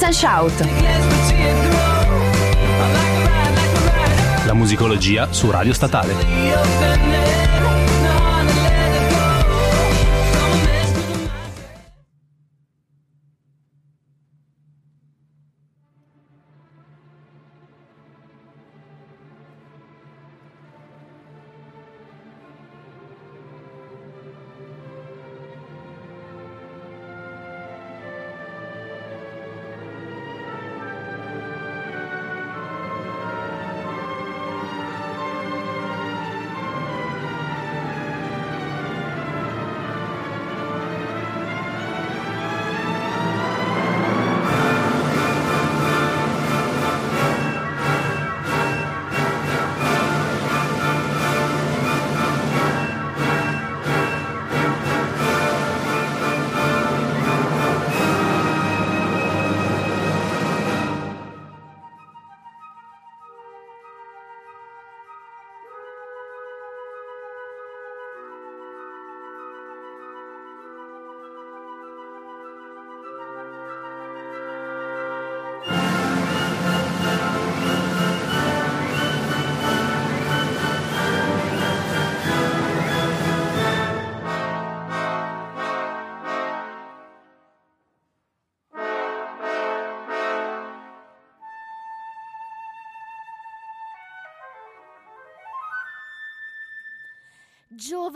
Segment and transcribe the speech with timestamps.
[0.00, 0.52] Listen Shout.
[4.46, 7.47] La musicologia su Radio Statale.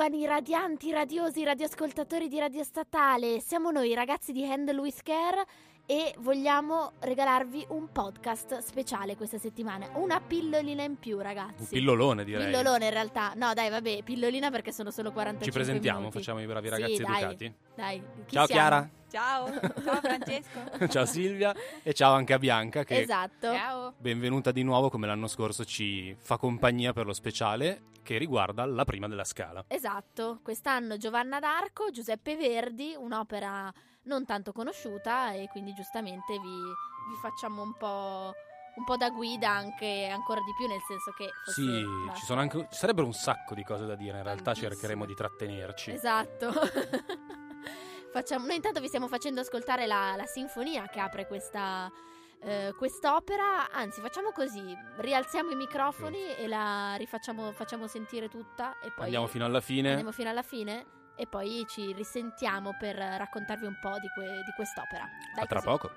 [0.03, 5.45] Giovani, radianti, radiosi, radioascoltatori di Radio Statale, siamo noi ragazzi di Handle with Care
[5.87, 11.61] e vogliamo regalarvi un podcast speciale questa settimana, una pillolina in più ragazzi.
[11.61, 12.47] Un pillolone direi.
[12.47, 16.19] Pillolone in realtà, no dai vabbè, pillolina perché sono solo 45 Ci presentiamo, minuti.
[16.19, 17.55] facciamo i bravi Sì, ragazzi dai, educati.
[17.77, 18.61] Dai, chi Ciao siamo?
[18.61, 20.59] Chiara, Ciao, ciao Francesco.
[20.91, 23.53] ciao Silvia e ciao anche a Bianca che Esatto.
[23.53, 23.95] Ciao.
[23.99, 28.85] benvenuta di nuovo come l'anno scorso ci fa compagnia per lo speciale che riguarda la
[28.85, 29.65] prima della scala.
[29.69, 33.73] Esatto, quest'anno Giovanna d'Arco, Giuseppe Verdi, un'opera
[34.05, 36.61] non tanto conosciuta e quindi giustamente vi,
[37.09, 38.35] vi facciamo un po',
[38.77, 41.31] un po' da guida anche ancora di più nel senso che...
[41.47, 41.85] Sì,
[42.17, 44.71] ci, sono anche, ci sarebbero un sacco di cose da dire, in realtà Tantissime.
[44.71, 45.91] cercheremo di trattenerci.
[45.93, 46.53] Esatto.
[48.13, 51.91] Facciamo, noi intanto vi stiamo facendo ascoltare la, la sinfonia che apre questa,
[52.43, 53.71] eh, quest'opera.
[53.71, 58.79] Anzi, facciamo così: rialziamo i microfoni e la rifacciamo facciamo sentire tutta.
[58.81, 59.89] E poi Andiamo fino alla fine.
[59.91, 60.87] andiamo fino alla fine.
[61.15, 65.07] E poi ci risentiamo per raccontarvi un po' di, que- di quest'opera.
[65.35, 65.67] Dai, A tra così.
[65.67, 65.91] poco.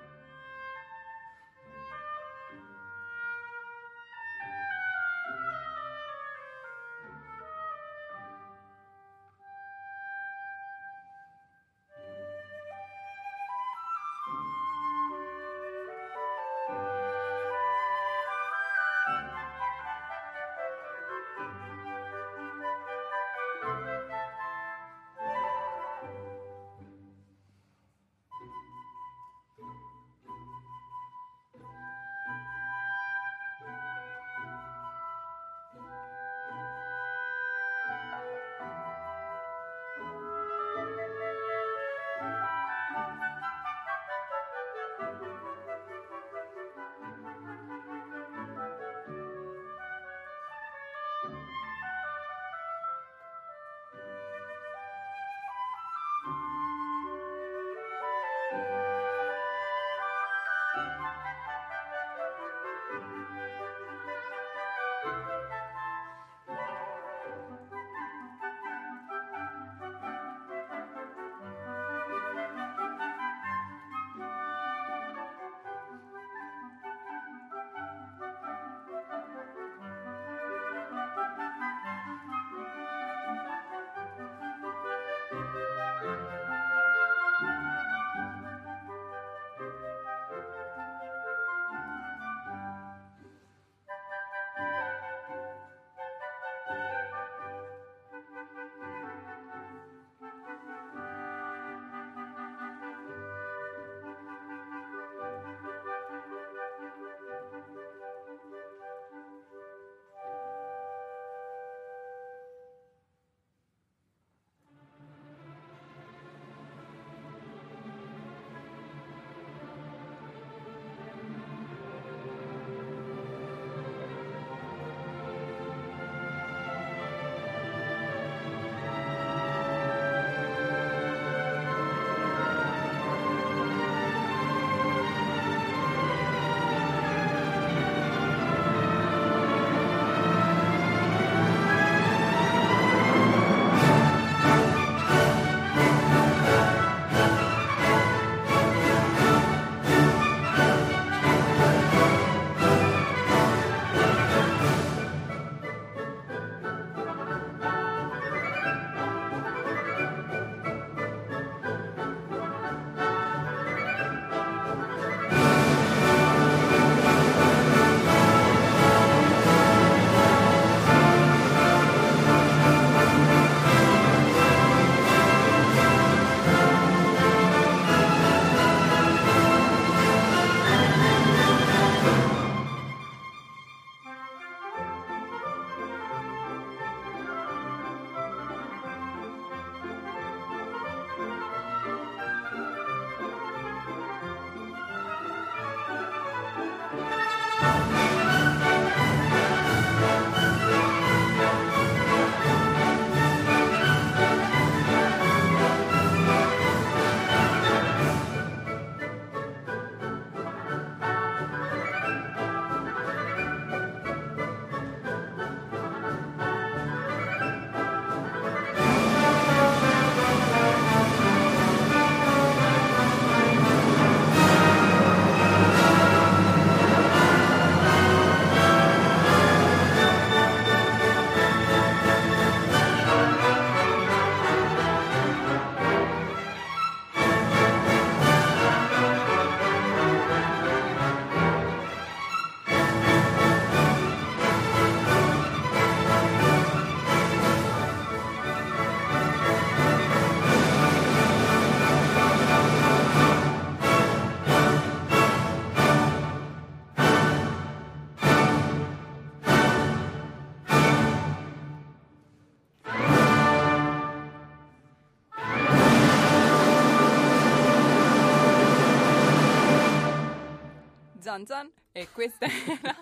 [272.29, 272.95] Questa è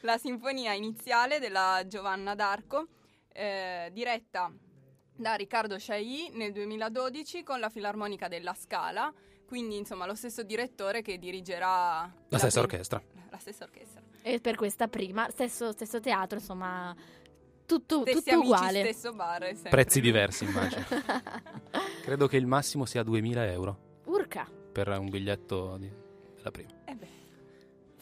[0.00, 2.86] la, sinfonia iniziale della Giovanna d'Arco,
[3.32, 4.52] eh, diretta
[5.14, 9.12] da Riccardo Chailly nel 2012 con la Filarmonica della Scala,
[9.46, 11.66] quindi insomma lo stesso direttore che dirigerà
[12.02, 13.02] La la stessa prima- orchestra.
[13.30, 14.02] La stessa orchestra.
[14.22, 16.94] E per questa prima, stesso, stesso teatro, insomma,
[17.66, 18.80] tutto, Stessi tutto amici, uguale.
[18.80, 19.42] stesso bar.
[19.44, 20.84] sempre Prezzi diversi, immagino.
[22.02, 24.48] Credo che il massimo sia 2000 euro Urca.
[24.72, 25.90] per un biglietto di-
[26.36, 26.76] della prima.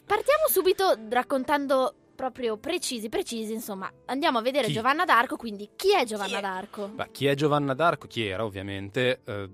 [0.07, 3.91] Partiamo subito raccontando proprio precisi, precisi, insomma.
[4.05, 4.73] Andiamo a vedere Chi?
[4.73, 6.41] Giovanna d'Arco, quindi chi è Giovanna Chi è?
[6.41, 6.87] d'Arco?
[6.87, 8.07] Beh, chi è Giovanna d'Arco?
[8.07, 9.19] Chi era, ovviamente?
[9.25, 9.49] eh,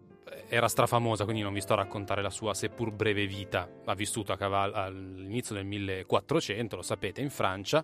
[0.50, 3.68] era strafamosa, quindi non vi sto a raccontare la sua seppur breve vita.
[3.86, 7.84] Ha vissuto a cavallo all'inizio del 1400, lo sapete, in Francia.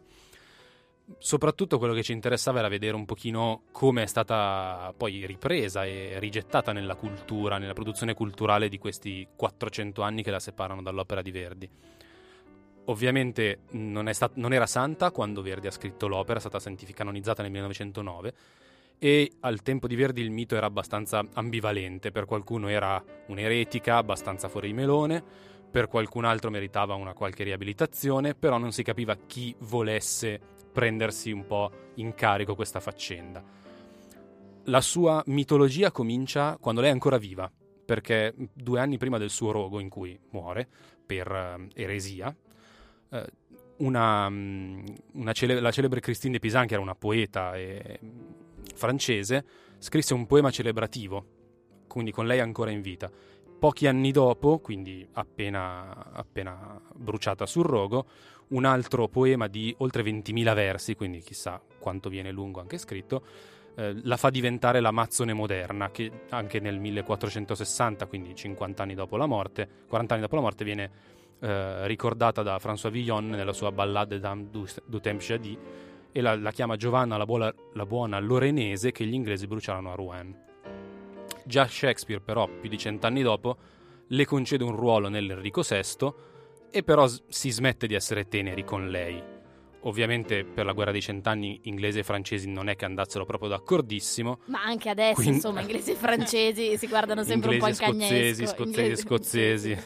[1.17, 6.17] Soprattutto quello che ci interessava era vedere un pochino come è stata poi ripresa e
[6.19, 11.31] rigettata nella cultura, nella produzione culturale di questi 400 anni che la separano dall'opera di
[11.31, 11.69] Verdi.
[12.89, 16.59] Ovviamente non, stat- non era santa quando Verdi ha scritto l'opera, è stata
[16.93, 18.33] canonizzata nel 1909
[18.97, 24.49] e al tempo di Verdi il mito era abbastanza ambivalente, per qualcuno era un'eretica abbastanza
[24.49, 25.23] fuori di melone,
[25.69, 30.39] per qualcun altro meritava una qualche riabilitazione, però non si capiva chi volesse
[30.73, 33.43] prendersi un po' in carico questa faccenda.
[34.63, 37.49] La sua mitologia comincia quando lei è ancora viva,
[37.85, 40.67] perché due anni prima del suo rogo in cui muore
[41.05, 42.35] per eh, eresia,
[43.77, 47.99] una, mm, una cele- la celebre Christine de Pisan, che era una poeta e-
[48.75, 49.45] francese,
[49.77, 51.25] scrisse un poema celebrativo,
[51.87, 53.11] quindi con lei ancora in vita.
[53.59, 58.05] Pochi anni dopo, quindi appena, appena bruciata sul rogo,
[58.49, 63.23] un altro poema di oltre 20.000 versi, quindi chissà quanto viene lungo anche scritto,
[63.75, 69.25] eh, la fa diventare l'Amazzone moderna, che anche nel 1460, quindi 50 anni dopo la
[69.25, 70.91] morte, 40 anni dopo la morte, viene
[71.39, 75.57] eh, ricordata da François Villon nella sua Ballade d'âme du, du temps jadis
[76.11, 79.95] e la, la chiama Giovanna la buona, la buona lorenese che gli inglesi bruciarono a
[79.95, 80.47] Rouen.
[81.45, 83.57] Già Shakespeare, però, più di cent'anni dopo,
[84.07, 86.13] le concede un ruolo nell'Enrico VI
[86.71, 89.28] e però si smette di essere teneri con lei.
[89.83, 94.39] Ovviamente per la guerra dei cent'anni inglesi e francesi non è che andassero proprio d'accordissimo,
[94.45, 97.93] Ma anche adesso, Quindi- insomma, inglesi e francesi si guardano sempre inglesi e un po'
[97.93, 98.55] in scozzesi, cagnesco.
[98.55, 99.77] scozzesi e Inglesi- scozzesi.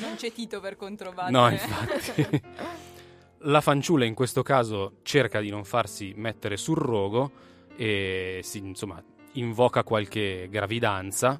[0.06, 1.30] non c'è Tito per controbattere.
[1.38, 2.40] No, infatti.
[3.48, 7.30] La fanciulla in questo caso cerca di non farsi mettere sul rogo
[7.76, 9.00] e si, insomma,
[9.32, 11.38] invoca qualche gravidanza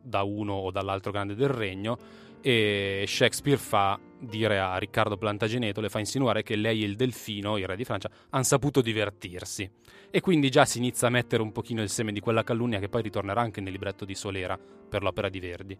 [0.00, 1.98] da uno o dall'altro grande del regno
[2.46, 7.56] e Shakespeare fa dire a Riccardo Plantageneto, le fa insinuare che lei e il delfino,
[7.56, 9.66] il re di Francia, hanno saputo divertirsi.
[10.10, 12.90] E quindi già si inizia a mettere un pochino il seme di quella calunnia che
[12.90, 15.78] poi ritornerà anche nel libretto di Solera per l'opera di Verdi.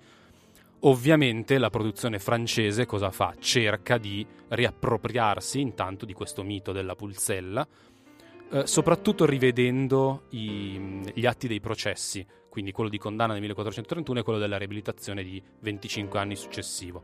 [0.80, 3.34] Ovviamente la produzione francese cosa fa?
[3.38, 7.68] Cerca di riappropriarsi intanto di questo mito della pulzella,
[8.50, 14.22] eh, soprattutto rivedendo i- gli atti dei processi, quindi quello di condanna del 1431 e
[14.22, 17.02] quello della riabilitazione di 25 anni successivo.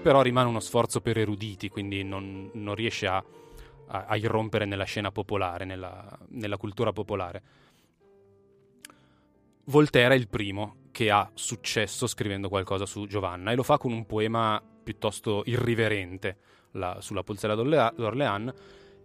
[0.00, 3.16] Però rimane uno sforzo per eruditi, quindi non, non riesce a,
[3.88, 7.42] a- a irrompere nella scena popolare, nella, nella cultura popolare.
[9.64, 13.92] Voltaire è il primo che ha successo scrivendo qualcosa su Giovanna e lo fa con
[13.92, 16.36] un poema piuttosto irriverente
[16.72, 17.22] la- sulla
[17.54, 18.52] d'Orlea- d'Orléans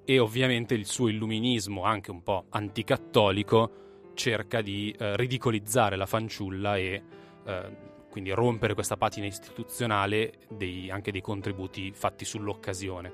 [0.06, 6.78] e ovviamente il suo illuminismo, anche un po' anticattolico, cerca di eh, ridicolizzare la fanciulla
[6.78, 7.04] e
[7.46, 13.14] eh, quindi rompere questa patina istituzionale dei- anche dei contributi fatti sull'occasione.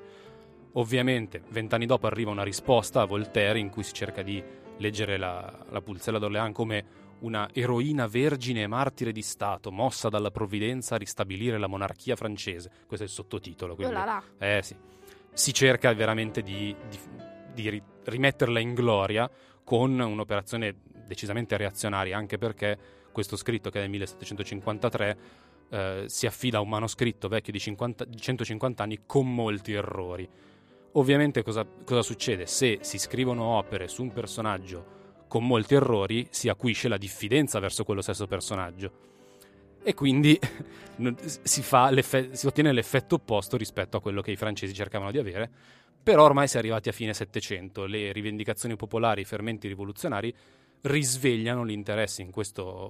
[0.74, 4.44] Ovviamente, vent'anni dopo arriva una risposta a Voltaire in cui si cerca di
[4.78, 6.86] leggere la, la pulzella d'Orléans come
[7.20, 12.70] una eroina vergine e martire di Stato, mossa dalla provvidenza a ristabilire la monarchia francese.
[12.86, 13.74] Questo è il sottotitolo.
[13.74, 14.24] Oh Quindi, là là.
[14.38, 14.76] eh sì.
[15.38, 17.00] Si cerca veramente di, di-
[17.54, 19.30] di ri- rimetterla in gloria
[19.64, 22.76] con un'operazione decisamente reazionaria, anche perché
[23.12, 25.18] questo scritto, che è del 1753,
[25.70, 30.28] eh, si affida a un manoscritto vecchio di, 50 di 150 anni con molti errori.
[30.94, 32.48] Ovviamente cosa, cosa succede?
[32.48, 34.96] Se si scrivono opere su un personaggio
[35.28, 38.92] con molti errori, si acuisce la diffidenza verso quello stesso personaggio.
[39.88, 40.38] E quindi
[41.24, 45.50] si, si ottiene l'effetto opposto rispetto a quello che i francesi cercavano di avere.
[46.04, 50.36] Però ormai si è arrivati a fine Settecento, le rivendicazioni popolari, i fermenti rivoluzionari
[50.82, 52.32] risvegliano l'interesse in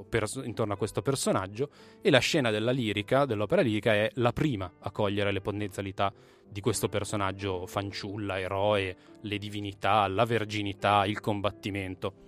[0.09, 1.69] pers- intorno a questo personaggio
[2.01, 6.11] e la scena della lirica, dell'opera lirica, è la prima a cogliere le potenzialità
[6.49, 12.26] di questo personaggio fanciulla, eroe, le divinità, la verginità, il combattimento.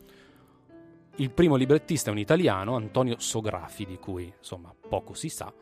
[1.19, 5.53] Il primo librettista è un italiano, Antonio Sografi, di cui insomma poco si sa,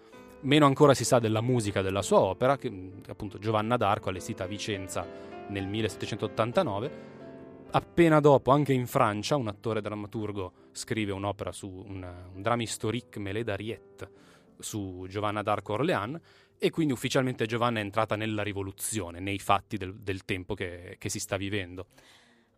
[0.42, 2.72] Meno ancora si sa della musica della sua opera, che
[3.08, 5.04] appunto Giovanna d'Arco allestita a Vicenza
[5.48, 7.16] nel 1789.
[7.72, 13.20] Appena dopo, anche in Francia, un attore drammaturgo scrive un'opera su un, un drame historique
[13.20, 14.12] Mêlée d'Ariette
[14.60, 16.20] su Giovanna d'Arco Orléans
[16.60, 21.10] e quindi ufficialmente Giovanna è entrata nella rivoluzione, nei fatti del, del tempo che, che
[21.10, 21.88] si sta vivendo.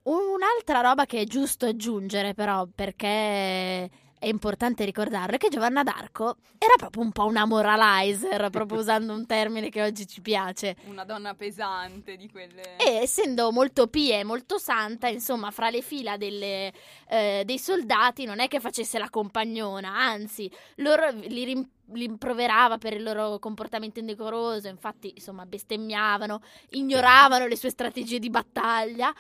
[0.04, 3.90] Un'altra roba che è giusto aggiungere però perché
[4.20, 9.14] è importante ricordarlo, è che Giovanna d'Arco era proprio un po' una moralizer, proprio usando
[9.14, 10.76] un termine che oggi ci piace.
[10.86, 12.76] Una donna pesante di quelle...
[12.76, 16.74] E essendo molto pia e molto santa, insomma, fra le fila delle,
[17.08, 22.78] eh, dei soldati non è che facesse la compagnona, anzi, loro li rim- li rimproverava
[22.78, 26.42] per il loro comportamento indecoroso, infatti, insomma, bestemmiavano,
[26.72, 29.12] ignoravano le sue strategie di battaglia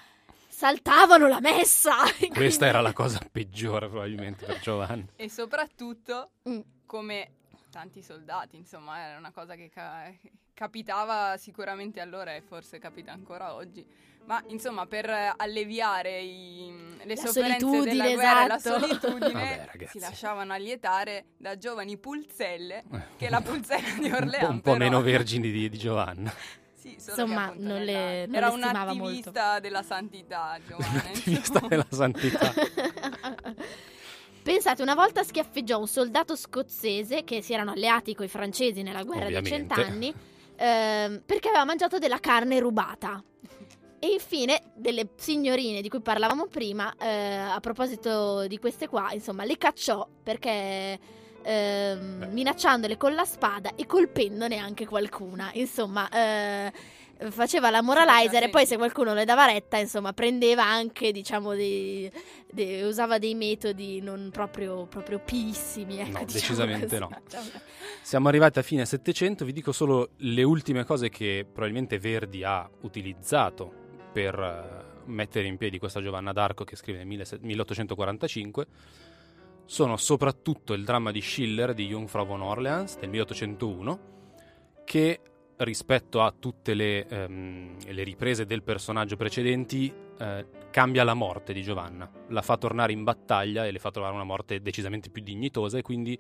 [0.60, 1.96] saltavano la messa.
[2.12, 2.66] Questa quindi...
[2.66, 5.08] era la cosa peggiore probabilmente per Giovanni.
[5.16, 6.60] E soprattutto, mm.
[6.86, 7.32] come
[7.72, 10.12] tanti soldati, insomma, era una cosa che ca-
[10.54, 13.86] capitava sicuramente allora e forse capita ancora oggi.
[14.25, 18.80] Ma insomma, per alleviare i, le la sofferenze della guerra e la esatto.
[18.80, 22.84] solitudine, Vabbè, si lasciavano allietare da giovani pulzelle,
[23.18, 24.50] che è la pulzella di Orleans.
[24.50, 26.32] un po', un po meno vergini di, di Giovanna.
[26.80, 30.98] Sì, Insomma, non le, non era un attivista della santità, Giovanni.
[30.98, 32.54] attivista della santità.
[34.42, 39.04] Pensate, una volta schiaffeggiò un soldato scozzese che si erano alleati con i francesi nella
[39.04, 39.50] guerra Ovviamente.
[39.50, 40.14] dei cent'anni
[40.56, 43.22] ehm, perché aveva mangiato della carne rubata.
[44.00, 49.44] E infine, delle signorine di cui parlavamo prima, eh, a proposito di queste qua, insomma,
[49.44, 50.98] le cacciò perché
[51.41, 55.50] ehm, minacciandole con la spada e colpendone anche qualcuna.
[55.53, 56.72] Insomma, eh,
[57.29, 62.10] faceva la moralizer e poi se qualcuno le dava retta, insomma, prendeva anche, diciamo, dei,
[62.50, 66.00] dei, usava dei metodi non proprio, proprio pissimi.
[66.00, 67.00] Ecco, no, diciamo decisamente così.
[67.00, 67.62] no.
[68.01, 72.69] Siamo arrivati a fine Settecento, vi dico solo le ultime cose che probabilmente Verdi ha
[72.81, 73.72] utilizzato
[74.12, 77.08] per uh, mettere in piedi questa Giovanna d'Arco che scrive nel
[77.41, 78.67] 1845
[79.70, 84.00] sono soprattutto il dramma di Schiller di Jungfrau von Orleans del 1801
[84.84, 85.20] che
[85.58, 91.62] rispetto a tutte le, ehm, le riprese del personaggio precedenti eh, cambia la morte di
[91.62, 95.78] Giovanna, la fa tornare in battaglia e le fa trovare una morte decisamente più dignitosa
[95.78, 96.20] e quindi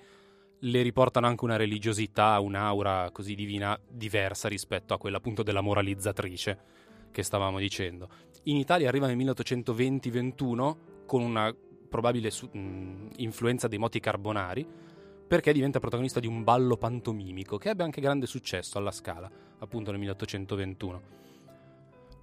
[0.59, 6.59] le riportano anche una religiosità, un'aura così divina diversa rispetto a quella appunto della moralizzatrice
[7.09, 8.09] che stavamo dicendo.
[8.43, 10.75] In Italia arriva nel 1820-21
[11.07, 11.51] con una
[11.89, 14.65] probabile su- mh, influenza dei moti carbonari,
[15.27, 19.29] perché diventa protagonista di un ballo pantomimico che ebbe anche grande successo alla Scala,
[19.59, 21.17] appunto nel 1821.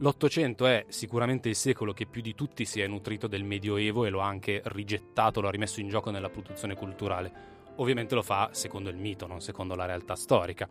[0.01, 4.11] L'Ottocento è sicuramente il secolo che più di tutti si è nutrito del Medioevo e
[4.11, 7.33] lo ha anche rigettato, lo ha rimesso in gioco nella produzione culturale.
[7.77, 10.69] Ovviamente lo fa secondo il mito, non secondo la realtà storica.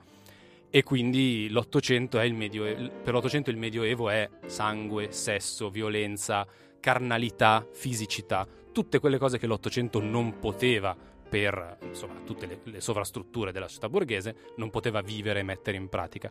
[0.70, 6.46] E quindi l'Ottocento è il Medioevo, per l'Ottocento il Medioevo è sangue, sesso, violenza,
[6.80, 10.94] carnalità, fisicità, tutte quelle cose che l'Ottocento non poteva
[11.30, 15.88] per insomma, tutte le, le, sovrastrutture della società borghese, non poteva vivere e mettere in
[15.88, 16.30] pratica.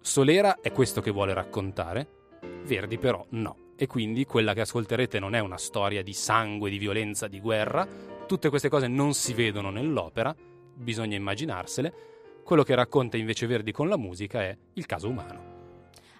[0.00, 2.06] Solera è questo che vuole raccontare,
[2.64, 3.72] Verdi però no.
[3.74, 7.84] E quindi quella che ascolterete non è una storia di sangue, di violenza, di guerra,
[8.28, 10.32] tutte queste cose non si vedono nell'opera,
[10.74, 11.92] bisogna immaginarsele.
[12.44, 15.47] Quello che racconta invece Verdi con la musica è il caso umano.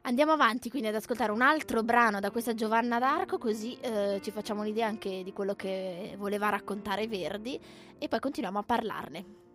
[0.02, 4.30] Andiamo avanti quindi ad ascoltare un altro brano da questa Giovanna d'Arco, così eh, ci
[4.30, 7.60] facciamo un'idea anche di quello che voleva raccontare Verdi
[7.98, 9.47] e poi continuiamo a parlarne.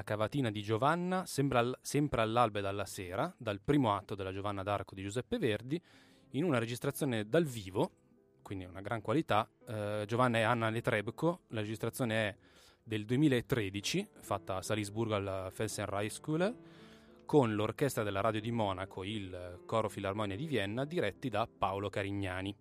[0.00, 4.62] La cavatina di Giovanna, al, sempre all'alba e dalla sera, dal primo atto della Giovanna
[4.62, 5.78] d'Arco di Giuseppe Verdi,
[6.30, 7.90] in una registrazione dal vivo,
[8.40, 9.46] quindi una gran qualità.
[9.68, 12.36] Eh, Giovanna e Anna Netrebko, la registrazione è
[12.82, 16.54] del 2013, fatta a Salisburgo alla Felsenreichsschule,
[17.26, 22.56] con l'orchestra della radio di Monaco, il coro Filarmonia di Vienna, diretti da Paolo Carignani.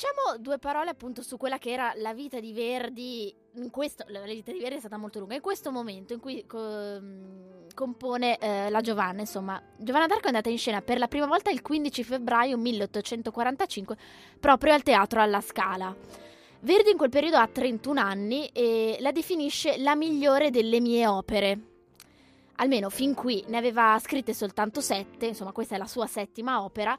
[0.00, 3.34] Diciamo due parole appunto su quella che era la vita di Verdi.
[3.70, 5.34] Questo, la vita di Verdi è stata molto lunga.
[5.34, 6.98] In questo momento in cui co-
[7.74, 11.50] compone eh, la Giovanna, insomma, Giovanna d'Arco è andata in scena per la prima volta
[11.50, 13.96] il 15 febbraio 1845
[14.40, 15.94] proprio al teatro alla Scala.
[16.60, 21.58] Verdi in quel periodo ha 31 anni e la definisce la migliore delle mie opere.
[22.56, 26.98] Almeno fin qui ne aveva scritte soltanto sette, insomma questa è la sua settima opera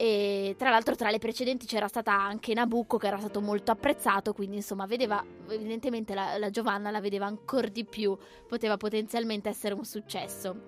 [0.00, 4.32] e tra l'altro tra le precedenti c'era stata anche Nabucco che era stato molto apprezzato,
[4.32, 8.16] quindi insomma vedeva, evidentemente la, la Giovanna la vedeva ancora di più,
[8.48, 10.62] poteva potenzialmente essere un successo.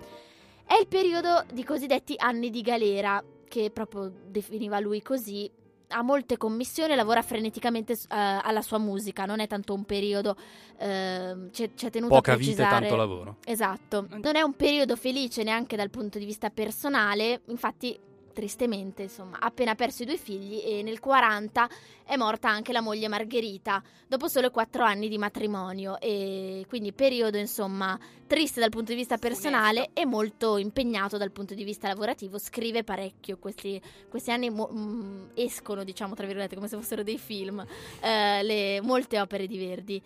[0.66, 5.50] È il periodo di cosiddetti anni di galera, che proprio definiva lui così,
[5.88, 11.48] ha molte commissioni, lavora freneticamente uh, alla sua musica, non è tanto un periodo, uh,
[11.50, 12.68] c'è, c'è tenuto Poca a precisare...
[12.68, 13.36] vita e tanto lavoro.
[13.46, 17.98] Esatto, non è un periodo felice neanche dal punto di vista personale, infatti
[18.32, 21.68] tristemente, insomma, ha appena perso i due figli e nel 40
[22.04, 25.98] è morta anche la moglie Margherita, dopo solo quattro anni di matrimonio.
[26.00, 31.54] E quindi periodo, insomma, triste dal punto di vista personale e molto impegnato dal punto
[31.54, 36.54] di vista lavorativo, scrive parecchio, questi, questi anni mo- mh, mm, escono, diciamo, tra virgolette,
[36.54, 37.64] come se fossero dei film,
[38.00, 40.02] eh, le, molte opere di Verdi.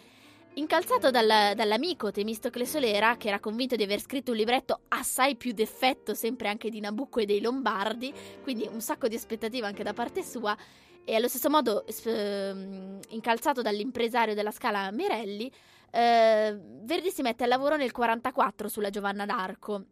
[0.58, 5.52] Incalzato dal, dall'amico Temistocle Solera, che era convinto di aver scritto un libretto assai più
[5.52, 8.10] d'effetto, sempre anche di Nabucco e dei Lombardi,
[8.42, 10.56] quindi un sacco di aspettative anche da parte sua,
[11.04, 15.52] e allo stesso modo eh, incalzato dall'impresario della Scala Merelli,
[15.90, 19.84] eh, Verdi si mette al lavoro nel 1944 sulla Giovanna d'Arco.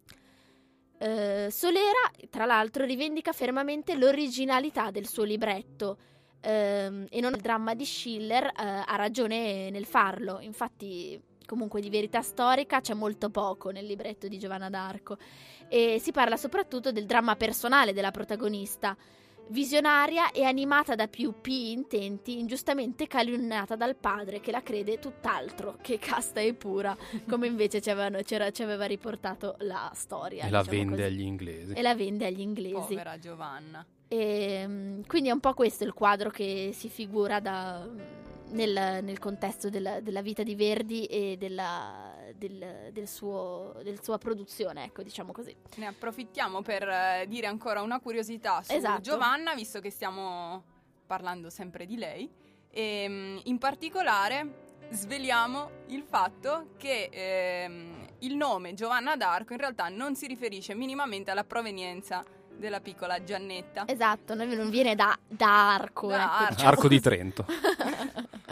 [0.96, 5.98] Eh, Solera, tra l'altro, rivendica fermamente l'originalità del suo libretto
[6.44, 8.52] ehm, e non il dramma di Schiller, eh,
[8.86, 10.40] ha ragione nel farlo.
[10.40, 15.16] Infatti, comunque di verità storica c'è molto poco nel libretto di Giovanna d'Arco
[15.68, 18.96] e si parla soprattutto del dramma personale della protagonista.
[19.48, 25.76] Visionaria e animata da più pii intenti, ingiustamente calunniata dal padre che la crede tutt'altro
[25.82, 26.96] che casta e pura,
[27.28, 30.46] come invece ci, avevano, ci aveva riportato la storia.
[30.46, 31.02] E la diciamo vende così.
[31.02, 31.72] agli inglesi.
[31.74, 32.72] E la vende agli inglesi.
[32.72, 33.86] Povera Giovanna.
[34.08, 37.88] E, ehm, quindi è un po' questo il quadro che si figura da,
[38.50, 44.18] nel, nel, contesto della, della, vita di Verdi e della, del, del suo, della sua
[44.18, 45.54] produzione, ecco, diciamo così.
[45.76, 49.00] Ne approfittiamo per eh, dire ancora una curiosità su esatto.
[49.00, 50.62] Giovanna, visto che stiamo
[51.06, 52.30] parlando sempre di lei.
[52.70, 59.88] E, ehm, in particolare sveliamo il fatto che ehm, il nome Giovanna d'Arco in realtà
[59.88, 62.24] non si riferisce minimamente alla provenienza
[62.56, 63.84] della piccola Giannetta.
[63.86, 66.08] Esatto, non viene da, da arco.
[66.08, 66.52] Da ecco.
[66.52, 66.62] arco.
[66.62, 67.46] arco di Trento.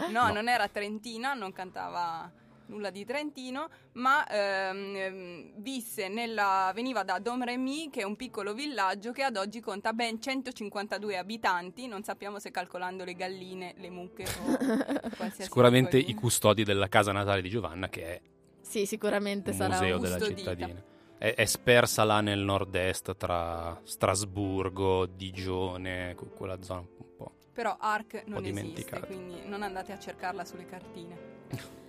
[0.09, 2.31] no, no, non era trentina, non cantava
[2.67, 8.53] nulla di Trentino, ma ehm, ehm, visse nella, veniva da Domremy, che è un piccolo
[8.53, 13.89] villaggio che ad oggi conta ben 152 abitanti, non sappiamo se calcolando le galline, le
[13.89, 14.57] mucche o
[15.15, 18.21] qualsiasi Sicuramente i custodi della casa natale di Giovanna, che è
[18.61, 20.91] sì, sicuramente un sarà museo della cittadina
[21.23, 27.31] è, è, spersa là nel nord-est tra Strasburgo, Digione, quella zona un po'.
[27.53, 31.17] Però Arc non esiste, quindi non andate a cercarla sulle cartine.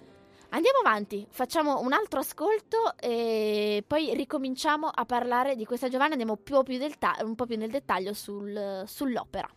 [0.50, 6.36] Andiamo avanti, facciamo un altro ascolto e poi ricominciamo a parlare di questa Giovanna, andiamo
[6.36, 9.48] più, più ta- un po' più nel dettaglio sul, sull'opera.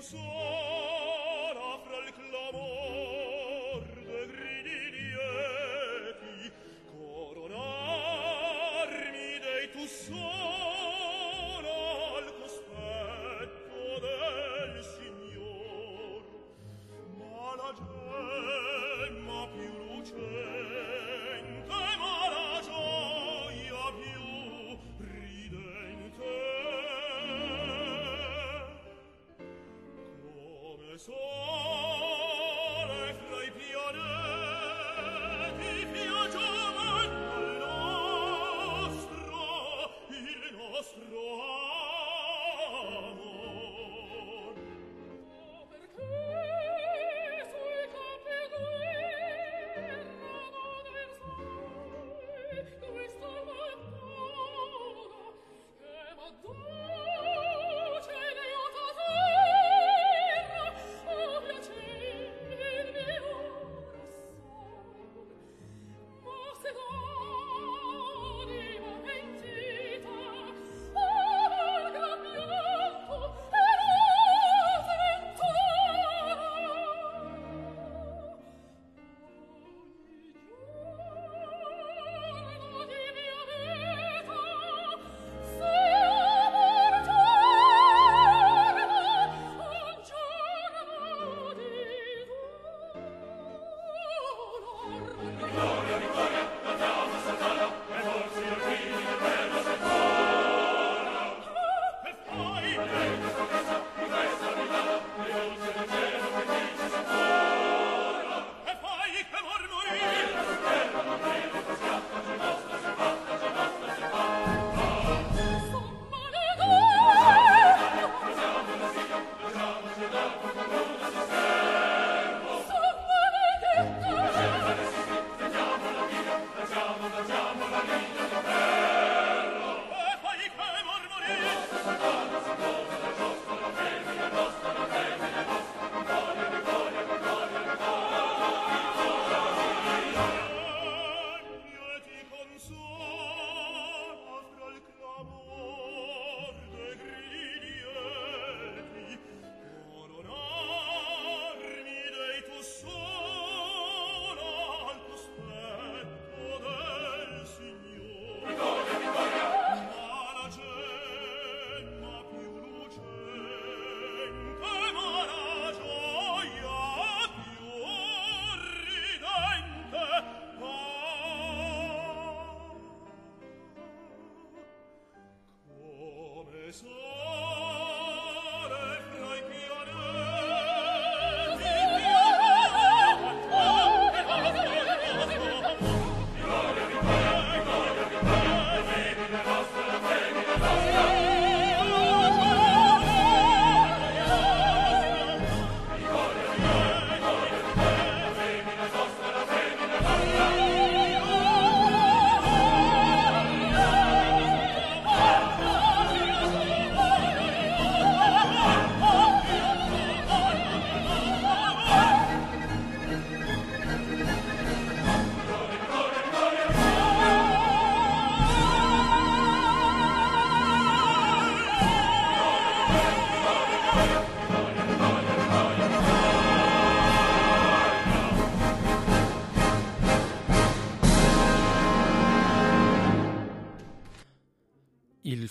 [0.00, 0.39] so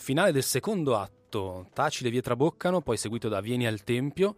[0.10, 4.38] finale del secondo atto, Tacile vie traboccano, poi seguito da Vieni al Tempio,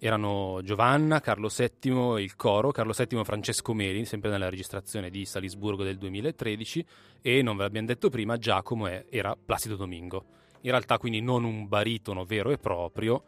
[0.00, 5.24] erano Giovanna, Carlo VII e il coro, Carlo VII Francesco Meri, sempre nella registrazione di
[5.24, 6.84] Salisburgo del 2013,
[7.20, 10.24] e non ve l'abbiamo detto prima, Giacomo è, era Placido Domingo.
[10.62, 13.22] In realtà quindi non un baritono vero e proprio,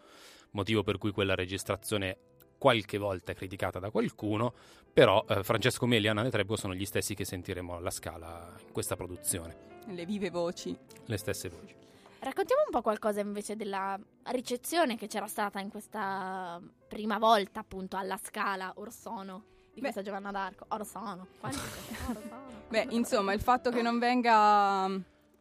[0.50, 2.16] motivo per cui quella registrazione
[2.58, 4.52] qualche volta è criticata da qualcuno,
[4.92, 8.72] però eh, Francesco Meli e Anna Netrebko sono gli stessi che sentiremo alla scala in
[8.72, 9.82] questa produzione.
[9.86, 10.76] Le vive voci.
[11.04, 11.82] Le stesse voci.
[12.24, 16.58] Raccontiamo un po' qualcosa invece della ricezione che c'era stata in questa
[16.88, 19.80] prima volta appunto alla Scala Orsono di Beh.
[19.80, 20.64] questa Giovanna d'Arco.
[20.72, 21.26] Orsono.
[21.40, 22.20] Orsono.
[22.70, 24.86] Beh, insomma, il fatto che non venga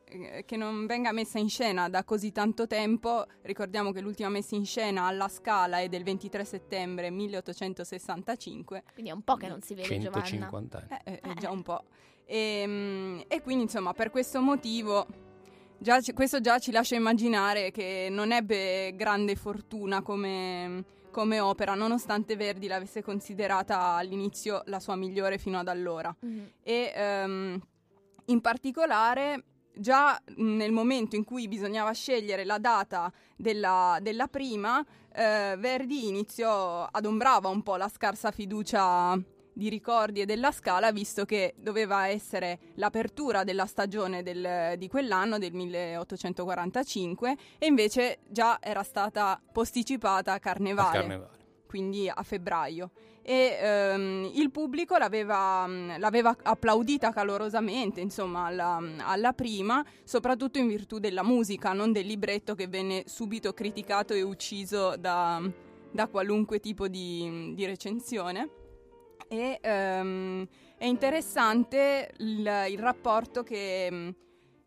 [0.03, 4.55] eh, che non venga messa in scena da così tanto tempo, ricordiamo che l'ultima messa
[4.55, 8.83] in scena alla Scala è del 23 settembre 1865.
[8.91, 11.01] Quindi è un po' che non si vede 150 Giovanna.
[11.05, 11.17] anni.
[11.23, 11.85] Eh, eh, già un po'.
[12.25, 15.31] E, ehm, e quindi insomma per questo motivo
[15.83, 22.37] già questo già ci lascia immaginare che non ebbe grande fortuna come, come opera, nonostante
[22.37, 26.15] Verdi l'avesse considerata all'inizio la sua migliore fino ad allora.
[26.25, 26.43] Mm.
[26.63, 27.61] E ehm,
[28.25, 29.43] in particolare
[29.75, 36.87] già nel momento in cui bisognava scegliere la data della, della prima, eh, Verdi iniziò,
[36.89, 39.19] adombrava un po' la scarsa fiducia
[39.53, 45.37] di ricordi e della Scala, visto che doveva essere l'apertura della stagione del- di quell'anno,
[45.37, 51.29] del 1845, e invece già era stata posticipata a Al Carnevale carnevale.
[51.67, 52.91] quindi a febbraio.
[53.25, 55.65] E ehm, il pubblico l'aveva,
[55.97, 62.53] l'aveva applaudita calorosamente, insomma, alla, alla prima, soprattutto in virtù della musica, non del libretto
[62.53, 65.41] che venne subito criticato e ucciso da,
[65.89, 68.49] da qualunque tipo di, di recensione.
[69.33, 74.15] E ehm, è interessante il, il rapporto che mh,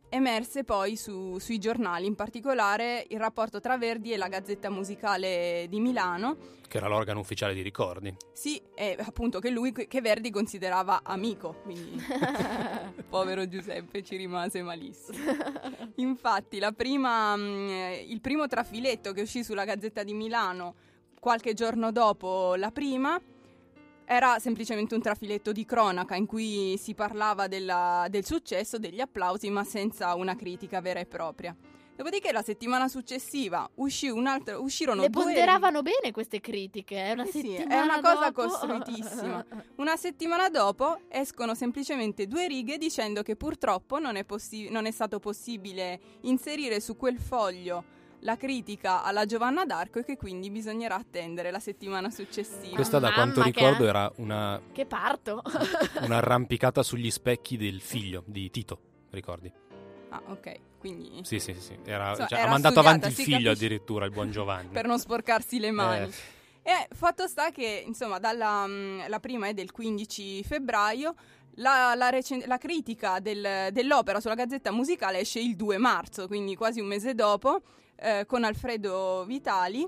[0.08, 5.66] emerse poi su- sui giornali, in particolare il rapporto tra Verdi e la Gazzetta Musicale
[5.68, 8.12] di Milano, Che era l'organo ufficiale di ricordi.
[8.32, 12.02] sì, e appunto che lui, che Verdi considerava amico, quindi
[13.08, 15.16] povero Giuseppe ci rimase malissimo.
[15.96, 20.74] Infatti la prima, eh, il primo trafiletto che uscì sulla Gazzetta di Milano
[21.20, 23.16] qualche giorno dopo la prima
[24.06, 29.50] era semplicemente un trafiletto di cronaca in cui si parlava della- del successo, degli applausi,
[29.50, 31.54] ma senza una critica vera e propria.
[31.96, 36.94] Dopodiché la settimana successiva uscì un altro, uscirono Le due ponderavano bene queste critiche.
[37.06, 39.44] È una Eh sì, è una cosa dopo- costruitissima.
[39.76, 44.90] Una settimana dopo escono semplicemente due righe dicendo che purtroppo non è, possi- non è
[44.90, 47.82] stato possibile inserire su quel foglio
[48.20, 52.74] la critica alla Giovanna d'Arco e che quindi bisognerà attendere la settimana successiva.
[52.74, 55.42] Questa, da mamma, quanto che ricordo, ha- era una, Che parto.
[56.02, 58.80] un'arrampicata sugli specchi del figlio di Tito.
[59.10, 59.52] Ricordi?
[60.10, 61.60] Ah, ok, quindi Sì, sì, sì.
[61.60, 61.78] sì.
[61.84, 63.64] Era, Insomma, cioè, era ha mandato studiata, avanti il figlio capisce.
[63.64, 64.68] addirittura, il buon Giovanni.
[64.72, 66.06] per non sporcarsi le mani.
[66.06, 66.12] Eh,
[66.70, 71.14] E fatto sta che, insomma, dalla, mh, la prima è del 15 febbraio,
[71.58, 76.54] la, la recen- la critica del- dell'opera sulla Gazzetta Musicale esce il 2 marzo, quindi
[76.56, 77.62] quasi un mese dopo,
[77.96, 79.86] eh, con Alfredo Vitali,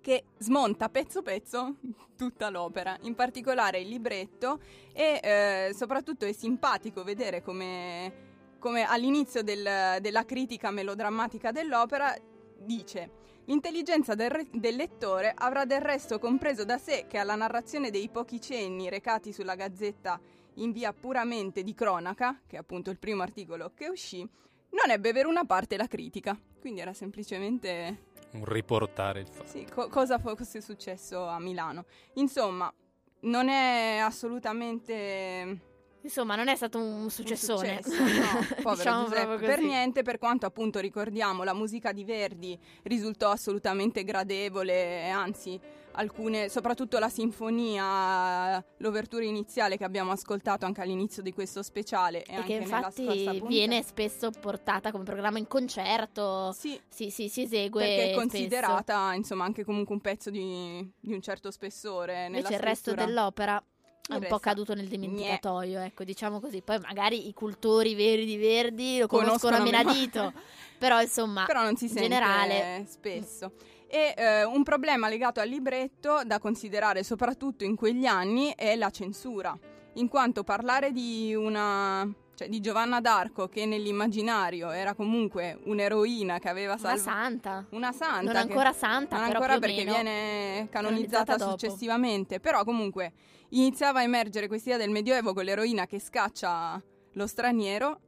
[0.00, 1.76] che smonta pezzo pezzo
[2.16, 4.60] tutta l'opera, in particolare il libretto
[4.92, 8.12] e eh, soprattutto è simpatico vedere come,
[8.58, 12.14] come all'inizio del- della critica melodrammatica dell'opera
[12.56, 17.90] dice L'intelligenza del, re- del lettore avrà del resto compreso da sé che alla narrazione
[17.90, 20.18] dei pochi cenni recati sulla gazzetta
[20.54, 25.12] in via puramente di cronaca, che è appunto il primo articolo che uscì, non ebbe
[25.12, 26.38] per una parte la critica.
[26.64, 29.46] Quindi era semplicemente un riportare il fatto.
[29.50, 31.84] sì, co- cosa fosse successo a Milano.
[32.14, 32.72] Insomma,
[33.20, 35.58] non è assolutamente
[36.00, 37.82] Insomma, non è stato un un successone.
[37.82, 42.58] successo, no, povero Diciamo Giuseppe, per niente, per quanto appunto ricordiamo la musica di Verdi
[42.84, 45.60] risultò assolutamente gradevole, anzi
[45.94, 52.32] alcune, soprattutto la sinfonia, l'overtura iniziale che abbiamo ascoltato anche all'inizio di questo speciale e,
[52.32, 56.52] E anche che nella infatti viene spesso portata come programma in concerto.
[56.52, 57.82] Sì, Sì, sì, si esegue.
[57.84, 58.18] perché è spesso.
[58.20, 63.62] considerata insomma anche comunque un pezzo di, di un certo spessore Invece il resto dell'opera
[64.06, 66.60] è un po' caduto nel dimenticatoio, ecco, diciamo così.
[66.60, 70.32] Poi magari i cultori veri di Verdi lo Conoscono conoscono a menadito,
[70.78, 73.52] però insomma, però non si in sente generale- spesso.
[73.86, 78.90] E eh, un problema legato al libretto da considerare soprattutto in quegli anni è la
[78.90, 79.56] censura,
[79.94, 86.48] in quanto parlare di una cioè di Giovanna d'Arco che nell'immaginario era comunque un'eroina che
[86.48, 87.66] aveva una salvato santa.
[87.70, 93.12] una santa Non ancora santa, non ancora perché viene canonizzata canonizzata successivamente, però comunque
[93.58, 96.82] iniziava a emergere quest'idea del Medioevo con l'eroina che scaccia
[97.12, 98.00] lo straniero.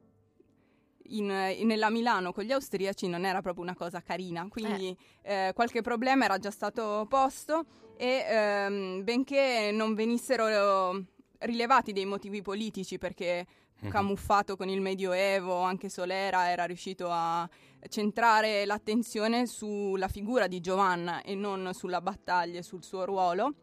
[1.11, 5.81] In, nella Milano con gli austriaci non era proprio una cosa carina, quindi eh, qualche
[5.81, 7.65] problema era già stato posto
[7.97, 10.49] e ehm, benché non venissero
[10.97, 11.05] eh,
[11.39, 13.47] rilevati dei motivi politici perché
[13.83, 13.91] Mhm.
[13.91, 17.49] camuffato con il Medioevo, anche Solera era riuscito a
[17.89, 23.55] centrare l'attenzione sulla figura di Giovanna e non sulla battaglia e sul suo ruolo.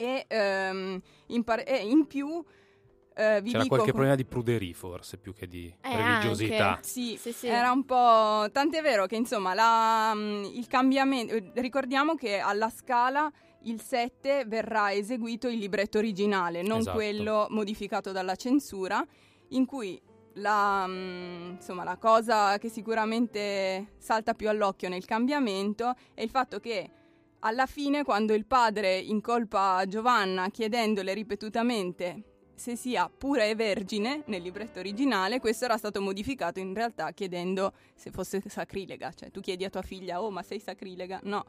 [0.00, 2.42] E, ehm, in, par- e in più
[3.16, 6.68] eh, vi C'era dico qualche con- problema di pruderie forse più che di Eh, religiosità.
[6.76, 6.86] anche.
[6.86, 7.48] Sì, Sì, sì.
[7.48, 8.48] era un po'.
[8.52, 11.34] Tant'è vero che insomma la, mm, il cambiamento.
[11.34, 13.28] eh, Ricordiamo che alla scala
[13.62, 16.96] il 7 verrà eseguito il libretto originale, non Esatto.
[16.96, 19.04] quello modificato dalla censura,
[19.48, 20.00] in cui
[20.34, 26.60] la, mm, insomma, la cosa che sicuramente salta più all'occhio nel cambiamento è il fatto
[26.60, 26.88] che
[27.40, 32.22] alla fine, quando il padre incolpa Giovanna chiedendole ripetutamente
[32.58, 37.72] se sia pura e vergine nel libretto originale, questo era stato modificato in realtà chiedendo
[37.94, 39.12] se fosse sacrilega.
[39.12, 41.20] Cioè tu chiedi a tua figlia, oh ma sei sacrilega?
[41.22, 41.44] No.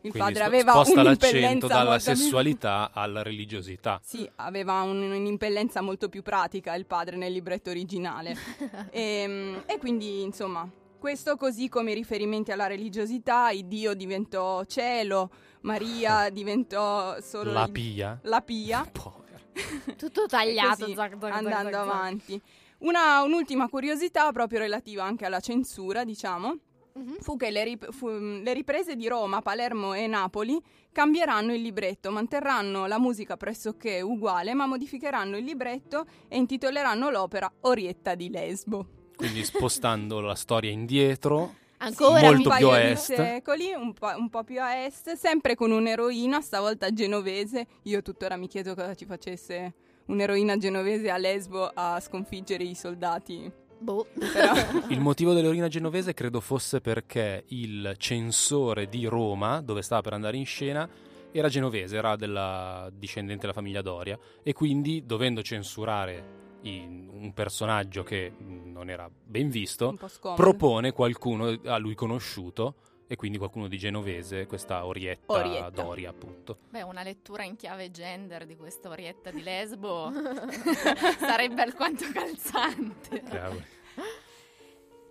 [0.00, 4.00] Il Quindi padre aveva sposta l'accento dalla più- sessualità alla religiosità.
[4.02, 8.36] Sì, aveva un- un'impellenza molto più pratica il padre nel libretto originale.
[8.90, 10.68] e, e quindi, insomma,
[10.98, 15.30] questo così come i riferimenti alla religiosità, il Dio diventò cielo,
[15.62, 18.18] Maria diventò solo La il- pia.
[18.22, 18.84] la pia.
[18.92, 19.38] Povera.
[19.96, 21.74] Tutto tagliato, Così, zac, zac, andando zac, zac.
[21.74, 22.42] avanti.
[22.78, 26.58] Una- un'ultima curiosità, proprio relativa anche alla censura, diciamo,
[26.94, 27.16] Mhm.
[27.20, 32.10] fu che le, rip- fu- le riprese di Roma, Palermo e Napoli cambieranno il libretto,
[32.10, 38.86] manterranno la musica pressoché uguale, ma modificheranno il libretto e intitoleranno l'opera Orietta di Lesbo.
[39.18, 43.14] Quindi spostando la storia indietro, Ancora molto un più paio a di est.
[43.14, 47.66] secoli, un, po', un po' più a est, sempre con un'eroina, stavolta genovese.
[47.82, 49.74] Io tuttora mi chiedo cosa ci facesse
[50.06, 53.50] un'eroina genovese a Lesbo a sconfiggere i soldati.
[53.80, 54.06] Boh.
[54.14, 54.54] Però
[54.88, 60.36] Il motivo dell'orina genovese credo fosse perché il censore di Roma, dove stava per andare
[60.36, 60.88] in scena,
[61.32, 68.02] era genovese, era della discendente della famiglia Doria e quindi dovendo censurare i- un personaggio
[68.02, 69.96] che non era ben visto,
[70.34, 72.74] propone qualcuno a lui conosciuto
[73.10, 75.70] e quindi qualcuno di genovese, questa Orietta, Orietta.
[75.70, 76.58] Doria appunto.
[76.68, 80.12] Beh, una lettura in chiave gender di questa Orietta di Lesbo
[81.18, 83.22] sarebbe alquanto calzante.
[83.22, 83.64] Cavoli.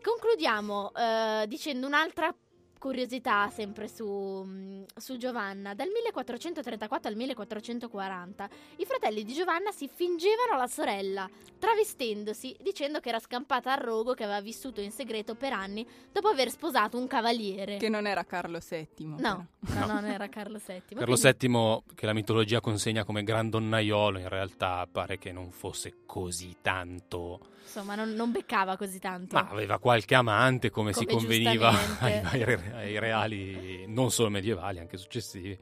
[0.01, 2.33] Concludiamo eh, dicendo un'altra
[2.77, 4.05] curiosità sempre su,
[4.45, 5.73] mm, su Giovanna.
[5.73, 13.09] Dal 1434 al 1440 i fratelli di Giovanna si fingevano la sorella, travestendosi, dicendo che
[13.09, 17.07] era scampata al rogo che aveva vissuto in segreto per anni dopo aver sposato un
[17.07, 17.77] cavaliere.
[17.77, 18.87] Che non era Carlo VII.
[19.07, 19.85] No, no, No.
[19.85, 20.81] non era Carlo VII.
[20.95, 25.51] Carlo quindi- VII, che la mitologia consegna come gran donnaiolo, in realtà pare che non
[25.51, 27.39] fosse così tanto.
[27.67, 29.35] Insomma, non, non beccava così tanto.
[29.35, 32.43] Ma aveva qualche amante, come, si Come conveniva ai, ai
[32.73, 35.57] ai reali, non solo medievali, anche successivi.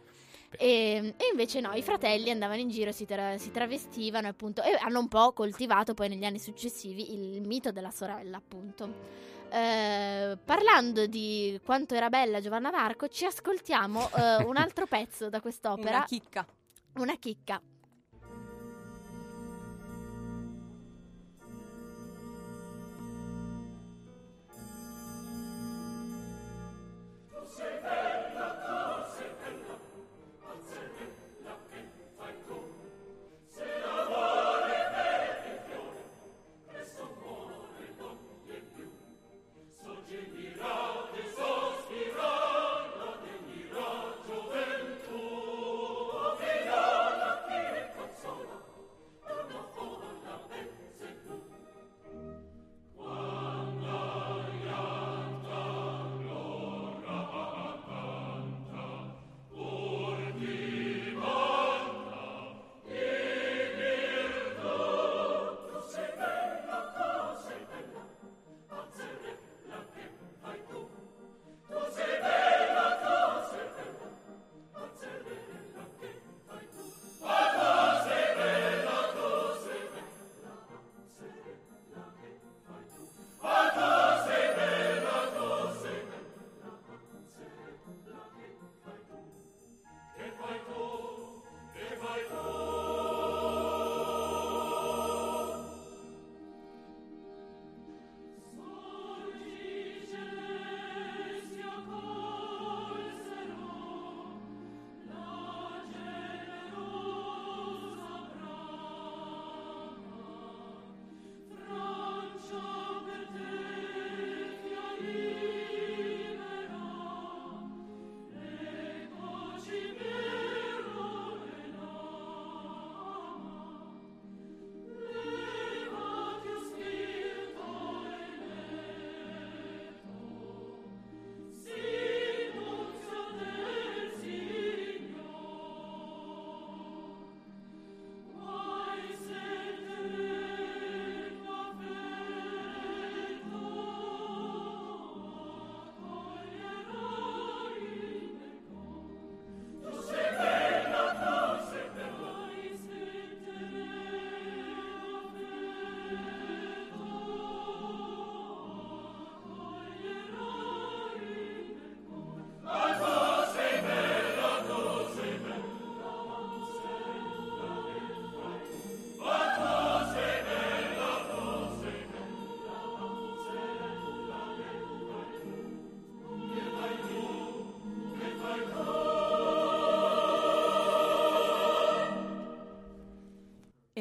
[0.58, 4.78] E, e invece no, i fratelli andavano in giro, si, tra- si travestivano appunto e
[4.80, 9.24] hanno un po' coltivato poi negli anni successivi il mito della sorella appunto.
[9.52, 15.42] Eh, parlando di quanto era bella Giovanna d'Arco, ci ascoltiamo eh, un altro pezzo da
[15.42, 16.46] quest'opera, Una chicca.
[16.98, 17.62] una chicca.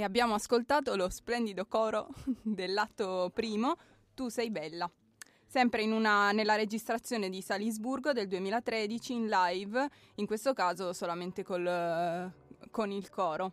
[0.04, 2.08] Abbiamo ascoltato lo splendido coro
[2.42, 3.76] dell'atto primo,
[4.14, 4.90] Tu sei bella.
[5.46, 12.32] Sempre una, nella registrazione di Salisburgo del 2013 in live, in questo caso solamente col,
[12.70, 13.52] con il coro.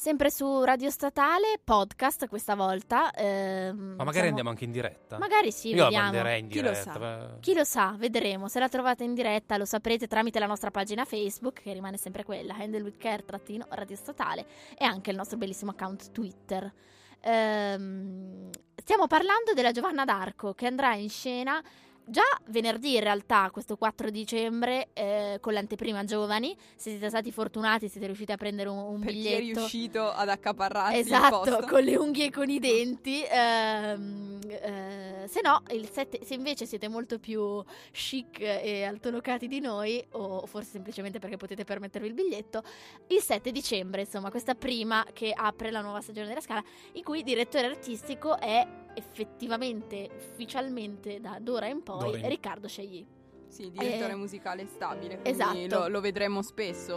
[0.00, 3.10] Sempre su Radio Statale, podcast questa volta.
[3.10, 5.18] ehm, Ma magari siamo- andiamo anche in diretta.
[5.18, 6.04] Magari sì, Io la vediamo.
[6.04, 6.92] manderei in Chi lo diretta.
[6.92, 6.98] sa?
[7.00, 7.40] beh.
[7.40, 8.46] Chi lo sa, vedremo.
[8.46, 12.22] Se la trovate in diretta lo saprete tramite la nostra pagina Facebook, che rimane sempre
[12.22, 14.46] quella, Handle with Care trattino Radio Statale,
[14.78, 16.72] e anche il nostro bellissimo account Twitter.
[17.20, 21.60] Ehm, stiamo parlando della Giovanna d'Arco che andrà in scena
[22.08, 26.56] già venerdì in realtà, questo 4 dicembre, eh, con l'anteprima Giovani.
[26.76, 29.58] Se siete stati fortunati, siete riusciti a prendere un, un chi è biglietto.
[29.60, 33.22] riuscito ad accaparrarsi il Esatto, con le unghie e con i denti.
[33.28, 39.60] ehm, eh, se no, il sette- se invece siete molto più chic e altolocati di
[39.60, 42.62] noi, o forse semplicemente perché potete permettervi il biglietto,
[43.08, 47.18] il 7 dicembre, insomma, questa prima che apre la nuova stagione della Scala, in cui
[47.18, 53.06] il direttore artistico è effettivamente, ufficialmente, da d'ora in poi, D'ora in- Riccardo Scegli.
[53.48, 55.20] Sì, direttore Eh, musicale stabile.
[55.22, 55.66] esatto.
[55.68, 56.96] Lo, lo vedremo spesso.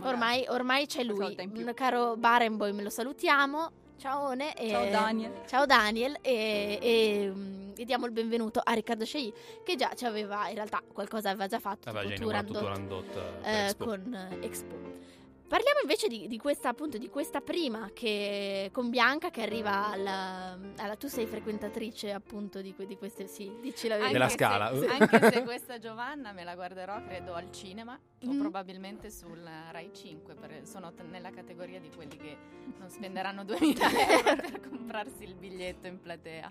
[0.00, 1.36] Ormai, ormai c'è lui,
[1.74, 3.70] caro Barenboy, me lo salutiamo.
[3.96, 4.54] Ciaone.
[4.56, 5.32] e- Ciao Daniel.
[5.46, 9.32] Ciao Daniel e, e, mm, e diamo il benvenuto a Riccardo Scegli
[9.62, 13.64] che già ci aveva, in realtà qualcosa aveva già fatto Aveva già Turandot, Turandot eh,
[13.66, 13.84] Expo.
[13.84, 14.74] con eh, Expo.
[15.46, 20.58] Parliamo invece di, di questa appunto di questa prima che con Bianca che arriva alla,
[20.78, 24.12] alla- tu sei frequentatrice appunto di, di queste sì, dici la verità.
[24.12, 24.66] Della se- Scala.
[24.98, 27.92] anche se questa Giovanna me la guarderò, credo, al cinema
[28.26, 28.40] o Mm.
[28.40, 30.34] probabilmente sul Rai 5.
[30.34, 32.36] perché sono t- nella categoria di quelli che
[32.78, 36.50] non spenderanno 2000 euro per comprarsi il biglietto in platea.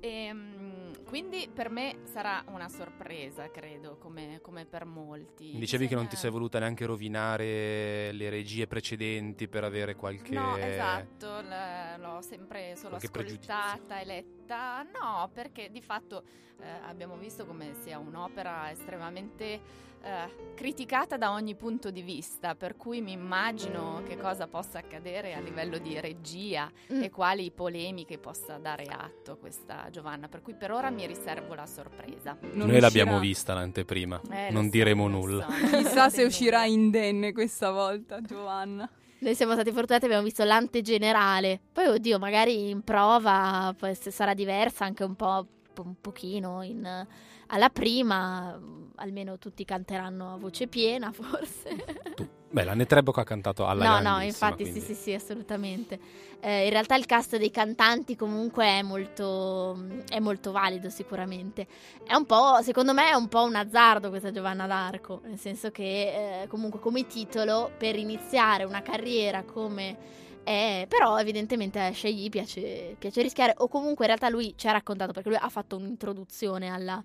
[0.00, 5.52] Ehm, quindi per me sarà una sorpresa, credo, come, come per molti.
[5.52, 10.32] Mi dicevi che non ti sei voluta neanche rovinare le regie precedenti per avere qualche...
[10.32, 14.82] No, esatto, l- l'ho sempre solo ascoltata e letta.
[14.84, 16.22] No, perché di fatto
[16.60, 22.74] eh, abbiamo visto come sia un'opera estremamente eh, criticata da ogni punto di vista, per
[22.76, 27.02] cui mi immagino che cosa possa accadere a livello di regia Mm.
[27.02, 31.66] e quali polemiche possa dare atto questa Giovanna, per cui per ora mi riservo la
[31.66, 32.36] sorpresa.
[32.52, 35.46] Non Noi l'abbiamo uscirà- vista l'anteprima, Eh, non so, diremo nulla.
[35.48, 38.88] so, Chissà se uscirà indenne questa volta, Giovanna.
[39.18, 41.60] Noi siamo stati fortunati, abbiamo visto l'antegenerale.
[41.72, 45.46] Poi, oddio, magari in prova sarà diversa anche un po',
[45.82, 47.06] un pochino in-
[47.50, 48.58] alla prima.
[49.02, 51.74] Almeno tutti canteranno a voce piena, forse.
[52.14, 55.98] Tu- Beh, la Netrebboco ha cantato alla no, no, infatti quindi- sì, sì, sì, assolutamente.
[56.40, 61.66] Eh, in realtà il cast dei cantanti comunque è molto, è molto valido sicuramente.
[62.04, 65.70] È un po', secondo me è un po' un azzardo questa Giovanna d'Arco, nel senso
[65.70, 69.96] che eh, comunque come titolo per iniziare una carriera come
[70.42, 74.72] è, però evidentemente a Scegli piace, piace rischiare o comunque in realtà lui ci ha
[74.72, 77.00] raccontato perché lui ha fatto un'introduzione alla,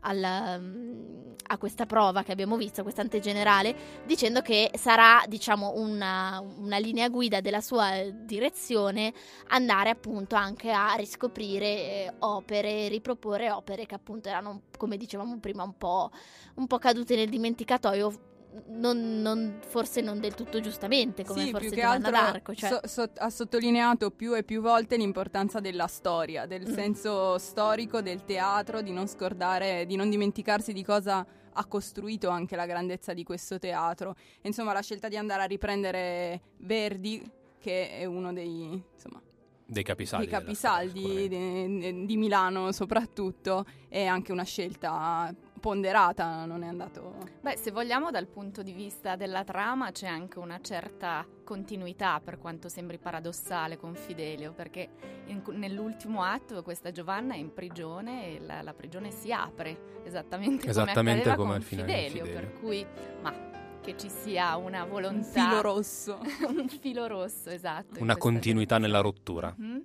[0.00, 6.40] alla, mm, a questa prova che abbiamo visto, questa antegenerale, dicendo che sarà, diciamo, una,
[6.58, 9.12] una linea guida della sua direzione
[9.48, 15.62] andare appunto anche a riscoprire eh, opere, riproporre opere che appunto erano, come dicevamo prima,
[15.64, 16.10] un po',
[16.54, 18.28] un po' cadute nel dimenticatoio.
[18.66, 22.68] Non, non- forse non del tutto giustamente come sì, forse più che altro d'Arco cioè,
[22.68, 26.72] so- so- ha sottolineato più e più volte l'importanza della storia, del Mm.
[26.74, 32.56] senso storico del teatro, di non scordare, di non dimenticarsi di cosa ha costruito anche
[32.56, 34.14] la grandezza di questo teatro.
[34.40, 37.22] E, insomma, la scelta di andare a riprendere Verdi,
[37.58, 39.20] che è uno dei, insomma,
[39.66, 40.26] Dei capisaldi.
[40.26, 41.92] dei storia, capisaldi sicuramente.
[41.92, 47.14] di, di Milano soprattutto, è anche una scelta ponderata, non è andato...
[47.40, 52.38] Beh, se vogliamo dal punto di vista della trama c'è anche una certa continuità, per
[52.38, 54.88] quanto sembri paradossale con Fidelio, perché
[55.26, 60.68] in- nell'ultimo atto questa Giovanna è in prigione e la, la prigione si apre, esattamente,
[60.68, 62.32] Esattamente come accadeva come con Fidelio, Fidelio.
[62.50, 62.86] per cui,
[63.22, 63.48] ma
[63.82, 65.28] che ci sia una Un volontà...
[65.48, 66.20] filo rosso.
[66.48, 68.00] un filo rosso, esatto.
[68.00, 69.82] Una continuità nella rottura Mhm,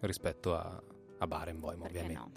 [0.00, 0.80] rispetto a,
[1.18, 2.14] a Barenboim, ovviamente.
[2.18, 2.30] no?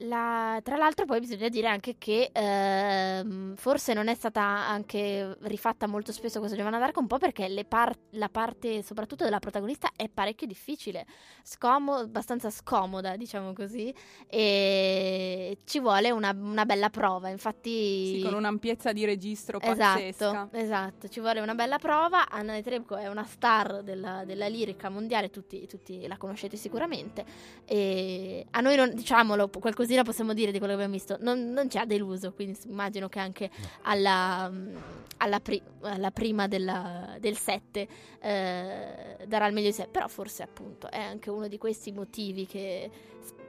[0.00, 5.86] La- tra l'altro poi bisogna dire anche che ehm, forse non è stata anche rifatta
[5.86, 9.90] molto spesso questa Giovanna d'Arco un po' perché le par- la parte soprattutto della protagonista
[9.96, 11.06] è parecchio difficile,
[11.42, 13.94] scomo- abbastanza scomoda diciamo così
[14.26, 18.16] e ci vuole una, una bella prova, infatti...
[18.16, 20.48] Sì, con un'ampiezza di registro Esatto, pazzesca.
[20.52, 22.28] esatto, ci vuole una bella prova.
[22.28, 27.24] Anna Netrebko è una star della, della lirica mondiale, tutti, tutti la conoscete sicuramente.
[27.64, 29.48] E a noi, non, diciamolo,
[29.86, 31.16] qualcosina possiamo dire di quello che abbiamo visto.
[31.20, 33.50] Non, non ci ha deluso, quindi immagino che anche
[33.82, 34.50] alla,
[35.18, 37.88] alla, pri- alla prima della- del 7
[38.20, 39.88] eh, darà il meglio di sé.
[39.90, 42.90] Però forse appunto è anche uno di questi motivi che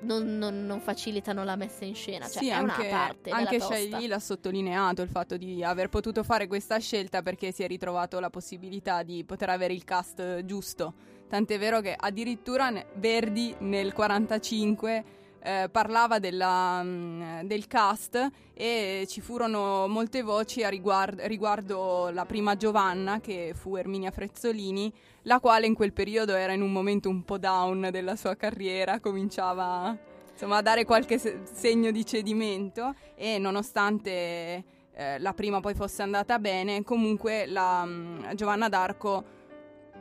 [0.02, 2.28] non, non- non facilitano la messa in scena.
[2.28, 3.58] Cioè sì, è anche, una parte anche.
[3.90, 8.20] Lee l'ha sottolineato il fatto di aver potuto fare questa scelta perché si è ritrovato
[8.20, 10.94] la possibilità di poter avere il cast giusto.
[11.28, 15.04] Tant'è vero che addirittura Verdi nel 45
[15.48, 22.26] eh, parlava della, mm, del cast e ci furono molte voci a riguard- riguardo la
[22.26, 24.92] prima Giovanna che fu Erminia Frezzolini,
[25.22, 29.00] la quale in quel periodo era in un momento un po' down della sua carriera,
[29.00, 29.98] cominciava
[30.30, 36.02] insomma, a dare qualche se- segno di cedimento e nonostante eh, la prima poi fosse
[36.02, 39.36] andata bene, comunque la mm, Giovanna d'Arco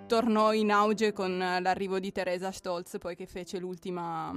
[0.08, 4.34] tornò in auge con eh, l'arrivo di Teresa Stolz, poi che fece l'ultima,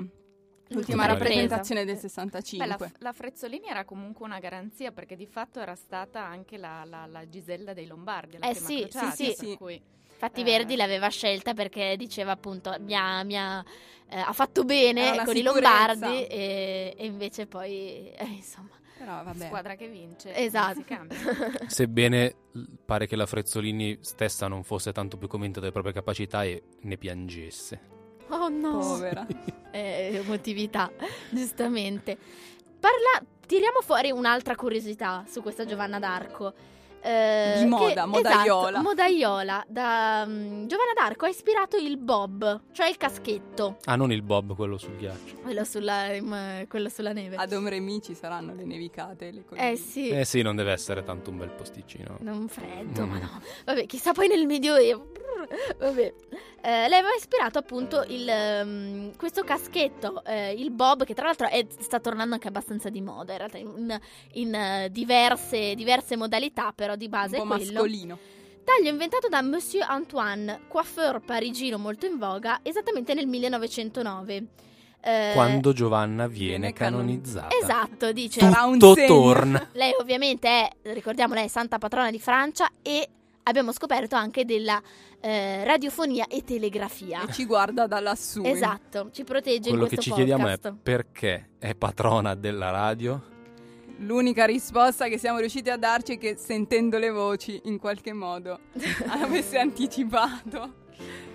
[0.69, 2.65] l'ultima rappresentazione del Beh, 65.
[2.67, 7.05] la, la Frezzolini era comunque una garanzia perché di fatto era stata anche la, la-
[7.05, 9.55] la Gisella dei Lombardi, la Eh prima sì, crociata, sì, sì.
[9.57, 10.43] cui Infatti Eh.
[10.43, 13.63] Verdi l'aveva scelta perché diceva appunto mi ha, mi ha,
[14.09, 15.43] eh, ha fatto bene con i sicurezza.
[15.51, 19.45] Lombardi e, e invece poi eh, insomma Però vabbè.
[19.45, 20.83] squadra che vince esatto.
[21.67, 22.35] Sebbene
[22.85, 26.97] pare che la Frezzolini stessa non fosse tanto più convinta delle proprie capacità e ne
[26.97, 27.79] piangesse.
[28.35, 29.25] oh no Povera.
[29.71, 30.91] eh, emotività
[31.29, 32.17] giustamente
[32.79, 36.53] Parla, tiriamo fuori un'altra curiosità su questa Giovanna d'Arco
[37.01, 38.69] Eh, Di moda, che- modaiola.
[38.69, 44.11] esatto, modaiola da mm, Giovanna d'Arco ha ispirato il bob cioè il caschetto Ah, non
[44.11, 45.35] il Bob, quello sul ghiaccio.
[45.41, 50.09] quello sulla, im- quello sulla neve Ad Omremi ci saranno le nevicate, le eh sì
[50.09, 52.17] Eh sì, non deve essere tanto un bel posticino.
[52.19, 53.09] Non freddo, Mm.
[53.09, 53.41] ma no.
[53.63, 55.11] Vabbè, chissà poi nel Medioevo.
[55.77, 56.13] Vabbè.
[56.61, 61.47] Eh, lei aveva ispirato appunto il, ehm, questo caschetto, eh, il bob, che tra l'altro
[61.47, 63.99] è- sta tornando anche abbastanza di moda, in realtà in,
[64.33, 67.71] in, eh, diverse, diverse modalità, però di un base po' è quello.
[67.71, 68.17] mascolino.
[68.63, 74.45] Taglio inventato da Monsieur Antoine, coiffeur parigino molto in voga, esattamente nel 1909.
[75.01, 77.55] Eh, Quando Giovanna viene canonizzata.
[77.55, 78.43] Esatto, dice...
[78.43, 79.69] Un Tutto torna.
[79.71, 83.07] Lei ovviamente è, ricordiamo, lei è santa patrona di Francia e
[83.43, 84.81] abbiamo scoperto anche della
[85.19, 87.23] eh, radiofonia e telegrafia.
[87.27, 88.41] E ci guarda da lassù.
[88.43, 90.75] Esatto, ci protegge Quello in che questo ci chiediamo è podcast.
[90.81, 93.37] perché è patrona della radio?
[93.97, 98.59] L'unica risposta che siamo riusciti a darci è che sentendo le voci in qualche modo
[99.09, 100.87] avesse anticipato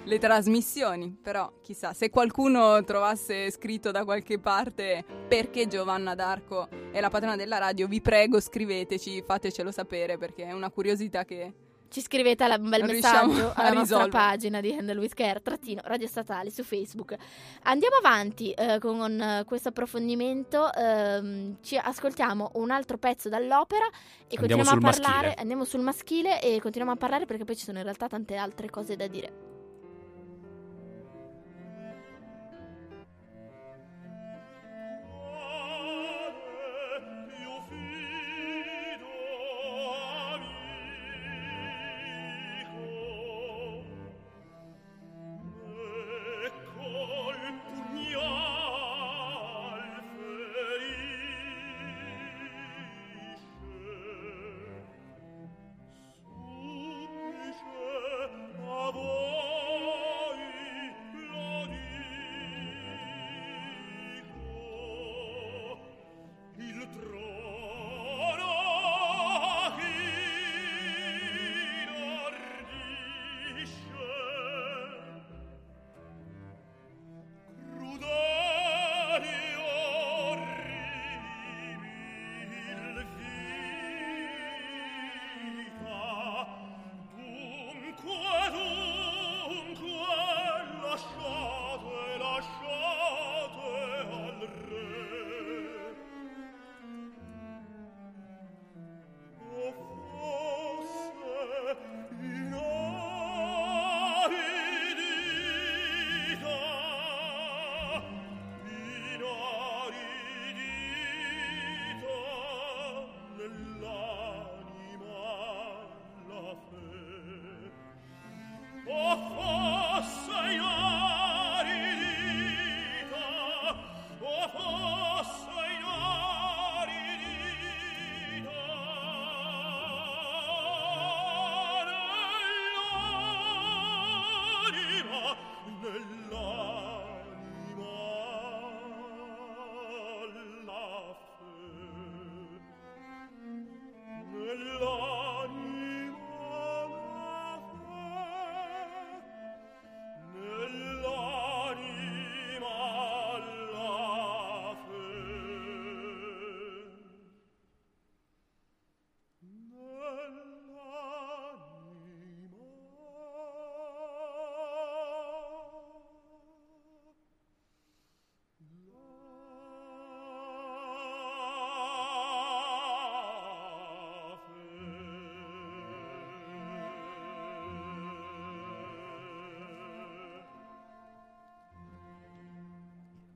[0.05, 1.15] le trasmissioni.
[1.23, 7.37] Però chissà, se qualcuno trovasse scritto da qualche parte perché Giovanna d'Arco è la patrona
[7.37, 11.53] della radio, vi prego scriveteci, fatecelo sapere perché è una curiosità che
[11.95, 15.81] Ci scrivete alla- un bel Non messaggio alla nostra pagina di Handle with Care, trattino
[15.85, 17.15] Radio Statale su Facebook.
[17.63, 20.73] Andiamo avanti eh, con eh, questo approfondimento.
[20.73, 25.13] ehm, ci ascoltiamo un altro pezzo dall'opera e Andiamo continuiamo a parlare.
[25.27, 25.35] maschile.
[25.41, 28.69] Andiamo sul maschile e continuiamo a parlare perché poi ci sono in realtà tante altre
[28.71, 29.63] cose da dire.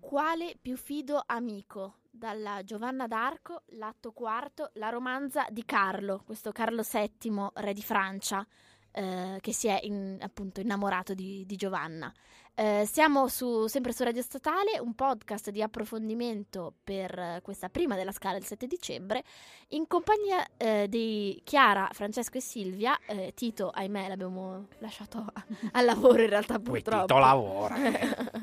[0.09, 1.97] Quale più fido amico?
[2.11, 8.45] Dalla Giovanna d'Arco, l'atto quarto, la romanza di Carlo, questo Carlo VII, re di Francia,
[8.91, 12.11] eh, che si è in- appunto innamorato di, di Giovanna.
[12.55, 17.95] Eh, siamo su, sempre su Radio Statale, un podcast di approfondimento per eh, questa prima
[17.95, 19.23] della scala il 7 dicembre,
[19.69, 22.99] in compagnia eh, di Chiara, Francesco e Silvia.
[23.07, 27.07] Eh, Tito, ahimè, l'abbiamo lasciato a- al lavoro in realtà Poi purtroppo.
[27.07, 27.77] Tito lavora.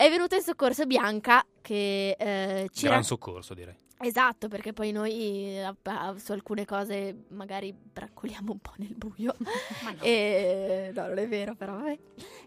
[0.00, 3.74] È venuta in soccorso Bianca che eh, ci Gran ra- soccorso, direi.
[4.00, 5.74] Esatto, perché poi noi eh,
[6.18, 9.34] su alcune cose magari braccoliamo un po' nel buio.
[9.82, 10.00] Ma no.
[10.00, 11.98] E, no, non è vero, però vabbè.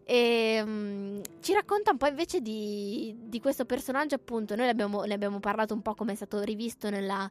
[0.05, 4.55] E, mm, ci racconta un po' invece di, di questo personaggio, appunto.
[4.55, 7.29] Noi l'abbiamo- ne abbiamo parlato un po' come è stato rivisto nella,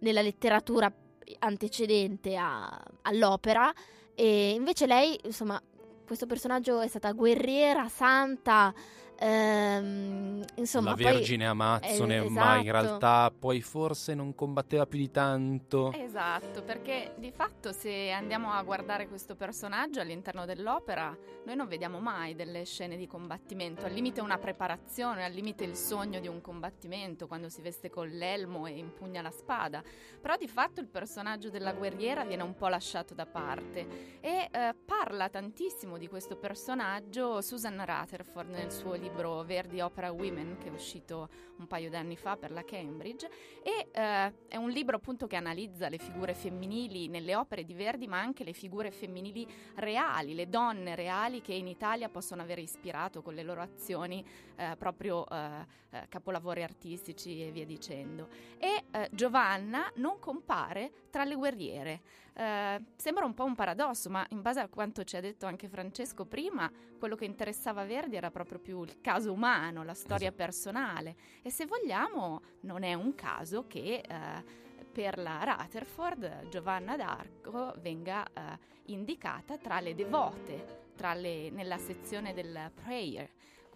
[0.00, 0.92] nella letteratura
[1.38, 3.72] antecedente a- all'opera.
[4.16, 5.62] E invece lei, insomma,
[6.04, 8.74] questo personaggio è stata guerriera, santa.
[9.20, 12.80] Ehm, insomma, la poi- Vergine Amazzone, Eh, ma in esatto.
[12.80, 15.92] realtà poi forse non combatteva più di tanto.
[15.92, 21.98] Esatto, perché di fatto se andiamo a guardare questo personaggio all'interno dell'opera, noi non vediamo
[22.00, 26.40] mai delle scene di combattimento, al limite una preparazione, al limite il sogno di un
[26.40, 29.82] combattimento, quando si veste con l'elmo e impugna la spada,
[30.20, 34.74] però di fatto il personaggio della guerriera viene un po' lasciato da parte e eh,
[34.84, 39.08] parla tantissimo di questo personaggio Susan Rutherford nel suo libro
[39.44, 43.28] Verdi Opera Women che è uscito un paio d'anni fa per la Cambridge
[43.62, 48.06] e eh, è un libro appunto che analizza le figure femminili nelle opere di Verdi,
[48.06, 49.46] ma anche le figure femminili
[49.76, 54.24] reali, le donne reali che in Italia possono aver ispirato con le loro azioni
[54.56, 58.28] eh, proprio eh, eh, capolavori artistici e via dicendo.
[58.58, 62.00] E eh, Giovanna non compare tra le guerriere.
[62.40, 65.68] Eh, sembra un po' un paradosso, ma in base a quanto ci ha detto anche
[65.68, 70.42] Francesco prima, quello che interessava Verdi era proprio più il caso umano, la storia Esatto.
[70.42, 71.16] personale.
[71.42, 74.44] E se vogliamo, non è un caso che eh,
[74.90, 82.32] per la Rutherford Giovanna d'Arco venga eh, indicata tra le devote, tra le- nella sezione
[82.32, 83.28] del prayer.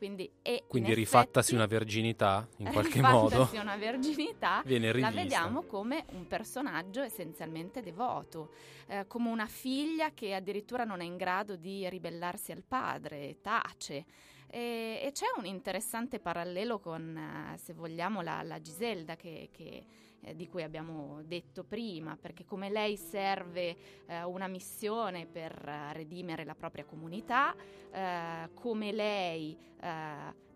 [0.05, 0.31] Quindi,
[0.67, 5.15] Quindi in rifattasi effetti, una virginità in qualche modo rifattasi una verginità viene la rivista.
[5.23, 8.51] vediamo come un personaggio essenzialmente devoto,
[8.89, 14.05] eh, come una figlia che addirittura non è in grado di ribellarsi al padre, tace.
[14.47, 19.85] E, e c'è un interessante parallelo con, eh, se vogliamo, la, la Giselda che, che,
[20.25, 25.93] eh, di cui abbiamo detto prima, perché come lei serve eh, una missione per eh,
[25.93, 27.55] redimere la propria comunità,
[27.91, 29.73] eh, come lei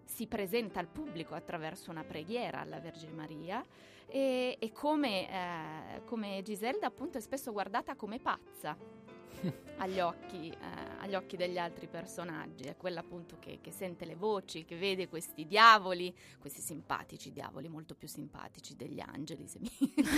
[0.04, 3.62] si presenta al pubblico attraverso una preghiera alla Vergine Maria
[4.06, 8.74] e, e come, come Giselda appunto è spesso guardata come pazza
[9.78, 10.56] agli occhi, eh,
[11.00, 15.08] agli occhi degli altri personaggi, è quella appunto che, che sente le voci, che vede
[15.08, 19.70] questi diavoli, questi simpatici diavoli, molto più simpatici degli angeli, se mi...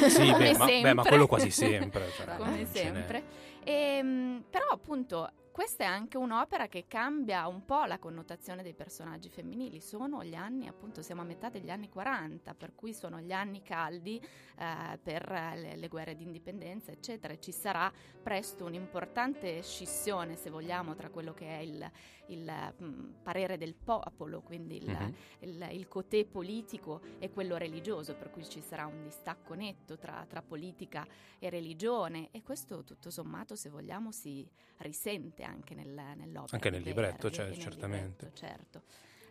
[0.09, 2.11] Sì, beh, ma, beh, ma quello quasi sempre.
[2.17, 3.25] cioè, come sempre.
[3.65, 9.29] Ehm, però appunto questa è anche un'opera che cambia un po' la connotazione dei personaggi
[9.29, 9.79] femminili.
[9.79, 13.61] Sono gli anni, appunto, siamo a metà degli anni 40, per cui sono gli anni
[13.61, 17.35] caldi eh, per le, le guerre di indipendenza, eccetera.
[17.35, 17.93] E ci sarà
[18.23, 21.91] presto un'importante scissione, se vogliamo, tra quello che è il,
[22.33, 25.15] il, mm, parere del popolo, quindi il, Mhm.
[25.41, 30.25] il, il cotè politico e quello religioso, per cui ci sarà un distacco netto tra,
[30.29, 31.07] tra politica
[31.39, 36.55] e religione e questo tutto sommato, se vogliamo, si risente anche nel, nell'opera.
[36.57, 38.27] Anche nel libretto, Verdi cioè, certamente.
[38.27, 38.83] libretto, certo.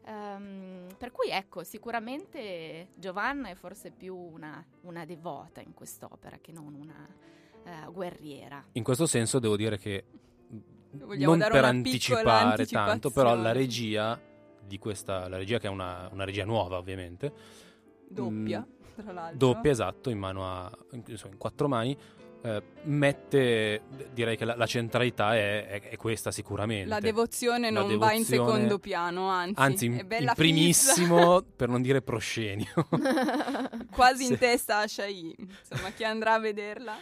[0.06, 6.52] Ehm, per cui ecco, sicuramente Giovanna è forse più una, una devota in quest'opera che
[6.52, 7.08] non una
[7.64, 8.64] eh, guerriera.
[8.74, 10.06] In questo senso devo dire che
[10.92, 14.20] Vogliamo non per anticipare tanto, però la regia
[14.66, 17.32] di questa, la regia che è una, una regia nuova ovviamente,
[18.08, 19.38] Doppia, Mm, tra l'altro.
[19.38, 21.96] doppia esatto, in mano a, in, insomma, in quattro mani,
[22.42, 23.82] eh, mette,
[24.14, 26.88] direi che la, la centralità è, è- è questa sicuramente.
[26.88, 31.70] La devozione La non va in devozione- secondo piano, anzi, Anzi, in, in primissimo, per
[31.70, 32.68] non dire proscenio.
[33.92, 34.32] quasi Sì.
[34.32, 35.36] in testa a Shai.
[35.38, 36.96] Insomma, chi andrà a vederla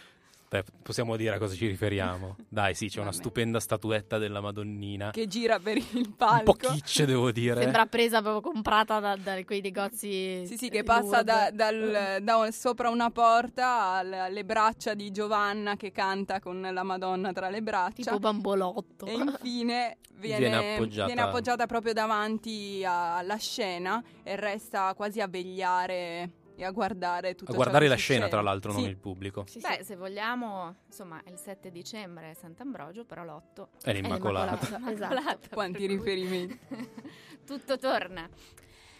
[0.50, 2.36] Beh, possiamo dire a cosa ci riferiamo.
[2.48, 5.10] Dai, sì, c'è una stupenda statuetta della Madonnina.
[5.10, 6.44] che gira per il Un palco.
[6.44, 7.60] po' kitsch, devo dire.
[7.60, 10.46] Sembra presa proprio comprata da, da quei negozi.
[10.46, 15.10] Sì, sì, che passa da, dal- da un- sopra una porta al- alle braccia di
[15.10, 18.02] Giovanna che canta con la Madonna tra le braccia.
[18.04, 19.04] Tipo bambolotto.
[19.04, 25.26] E infine viene, Viene appoggiata- viene appoggiata proprio davanti alla scena e resta quasi a
[25.28, 28.88] vegliare e a guardare tutto A ciò guardare che la scena, tra l'altro, non Sì,
[28.88, 29.44] il pubblico.
[29.46, 29.66] sì, sì.
[29.68, 34.58] Beh, se vogliamo, insomma, è il 7 dicembre è Sant'Ambrogio, però l'8 È l'Immacolata.
[34.60, 34.90] l'Immacolata.
[34.92, 35.12] Esatto.
[35.14, 36.58] Immacolata, Quanti riferimenti.
[37.46, 38.28] Tutto torna.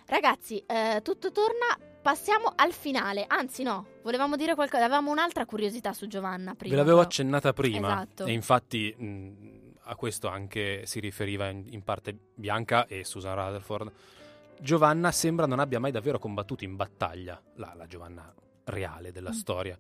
[0.06, 1.76] Ragazzi, eh, tutto torna.
[2.00, 3.24] Passiamo al finale.
[3.26, 4.84] Anzi, no, volevamo dire qualcosa.
[4.84, 6.72] Avevamo un'altra curiosità su Giovanna prima.
[6.74, 7.08] Ve l'avevo però.
[7.08, 8.24] accennata prima Esatto.
[8.24, 13.92] e infatti mh, a questo anche si riferiva in, in parte Bianca e Susan Rutherford.
[14.60, 18.32] Giovanna sembra non abbia mai davvero combattuto in battaglia, la, la Giovanna
[18.64, 19.34] reale della Mm.
[19.34, 19.78] storia.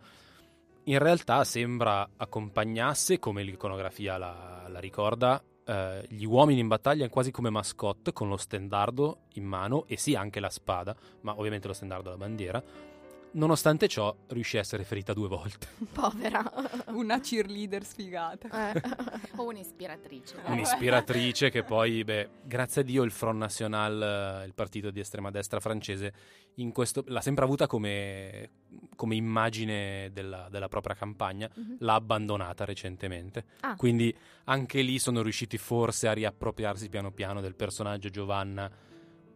[0.84, 7.30] In realtà sembra accompagnasse, come l'iconografia la, la ricorda, eh, gli uomini in battaglia quasi
[7.30, 11.74] come mascotte con lo stendardo in mano e sì anche la spada, ma ovviamente lo
[11.74, 12.62] stendardo è la bandiera.
[13.32, 15.68] Nonostante ciò riuscì a essere ferita due volte.
[15.92, 16.42] Povera.
[16.88, 18.72] Una cheerleader sfigata.
[18.72, 18.82] Eh.
[19.36, 20.36] O un'ispiratrice.
[20.46, 25.30] un'ispiratrice che poi, beh, grazie a Dio il Front National, eh, il partito di estrema
[25.30, 26.12] destra francese,
[26.54, 28.50] in questo, l'ha sempre avuta come,
[28.96, 31.76] come immagine della, della propria campagna, Mhm.
[31.80, 33.44] l'ha abbandonata recentemente.
[33.60, 33.76] Ah.
[33.76, 34.12] Quindi
[34.44, 38.68] anche lì sono riusciti forse a riappropriarsi piano piano del personaggio Giovanna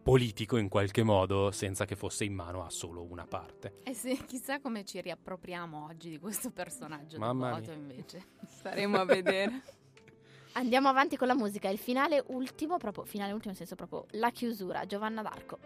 [0.03, 3.79] politico in qualche modo, senza che fosse in mano a solo una parte.
[3.83, 7.79] Eh sì, chissà come ci riappropriamo oggi di questo personaggio Mamma devoto mia.
[7.79, 8.25] invece.
[8.45, 9.61] Staremo a vedere.
[10.55, 11.69] Andiamo avanti con la musica.
[11.69, 14.85] Il finale ultimo, proprio finale ultimo, nel senso proprio la chiusura.
[14.85, 15.57] Giovanna d'Arco.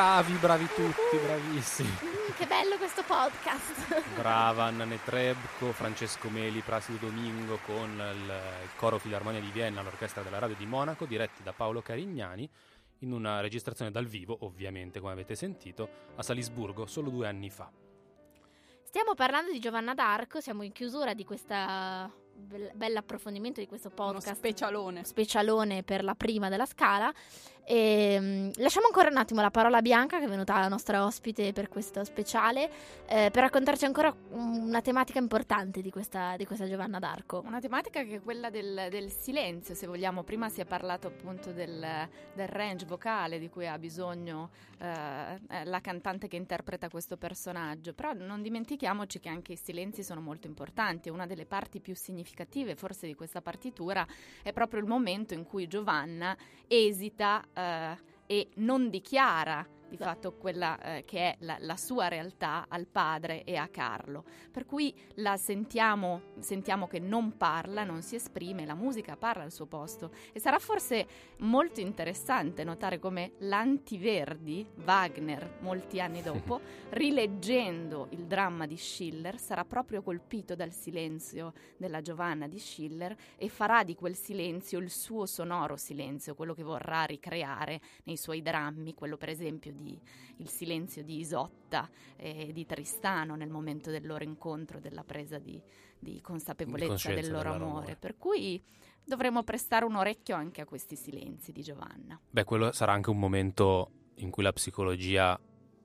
[0.00, 1.90] Bravi, bravi tutti, bravissimi.
[1.90, 4.16] Mm, che bello questo podcast.
[4.16, 8.32] Brava Anna Netrebko, Francesco Meli, Placido Domingo con il,
[8.62, 12.48] il coro Filarmonia di Vienna, l'orchestra della radio di Monaco, diretti da Paolo Carignani,
[13.00, 17.70] in una registrazione dal vivo, ovviamente, come avete sentito, a Salisburgo solo due anni fa.
[18.82, 24.26] Stiamo parlando di Giovanna d'Arco, siamo in chiusura di questa bell'approfondimento di questo podcast.
[24.26, 25.04] Uno specialone.
[25.04, 27.12] Specialone per la prima della scala.
[27.64, 31.04] E, um, lasciamo ancora un attimo la parola a Bianca, che è venuta la nostra
[31.04, 32.70] ospite per questo speciale,
[33.06, 37.42] eh, per raccontarci ancora una tematica importante di questa, di questa Giovanna d'Arco.
[37.44, 40.22] Una tematica che è quella del, del silenzio, se vogliamo.
[40.22, 45.64] Prima si è parlato appunto del, del range vocale di cui ha bisogno eh, eh,
[45.64, 50.46] la cantante che interpreta questo personaggio, però non dimentichiamoci che anche i silenzi sono molto
[50.46, 51.08] importanti.
[51.08, 54.06] Una delle parti più significative forse di questa partitura
[54.42, 56.36] è proprio il momento in cui Giovanna
[56.66, 57.96] esita eh,
[58.26, 63.42] e non dichiara di fatto quella eh, che è la, la, sua realtà al padre
[63.42, 64.24] e a Carlo.
[64.50, 69.50] Per cui la sentiamo, sentiamo che non parla, non si esprime, la musica parla al
[69.50, 70.12] suo posto.
[70.32, 71.06] E sarà forse
[71.38, 76.60] molto interessante notare come l'antiverdi, Wagner, molti anni dopo,
[76.90, 83.48] rileggendo il dramma di Schiller, sarà proprio colpito dal silenzio della Giovanna di Schiller e
[83.48, 88.94] farà di quel silenzio il suo sonoro silenzio, quello che vorrà ricreare nei suoi drammi,
[88.94, 89.98] quello per esempio di
[90.36, 95.60] Il silenzio di Isotta e di Tristano nel momento del loro incontro, della presa di,
[95.98, 97.64] di consapevolezza di del loro amore.
[97.64, 97.96] amore.
[97.96, 98.62] Per cui
[99.04, 102.20] dovremo prestare un orecchio anche a questi silenzi di Giovanna.
[102.30, 105.38] Beh, quello sarà anche un momento in cui la psicologia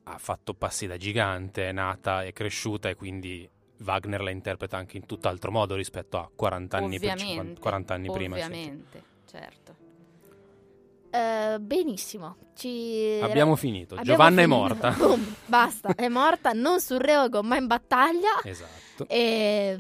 [0.08, 4.98] ha fatto passi da gigante, è nata, è cresciuta e quindi Wagner la interpreta anche
[4.98, 8.36] in tutt'altro modo rispetto a 40 anni, ovviamente, 40 anni prima.
[8.36, 9.85] Ovviamente, certo.
[11.16, 12.36] Uh, benissimo.
[12.56, 13.20] Ci...
[13.22, 13.96] Abbiamo finito.
[13.96, 14.56] Abbiamo Giovanna finito.
[14.56, 14.90] è morta.
[15.00, 18.42] Boom, basta, è morta non sul reogo ma in battaglia.
[18.44, 19.08] Esatto.
[19.08, 19.78] E,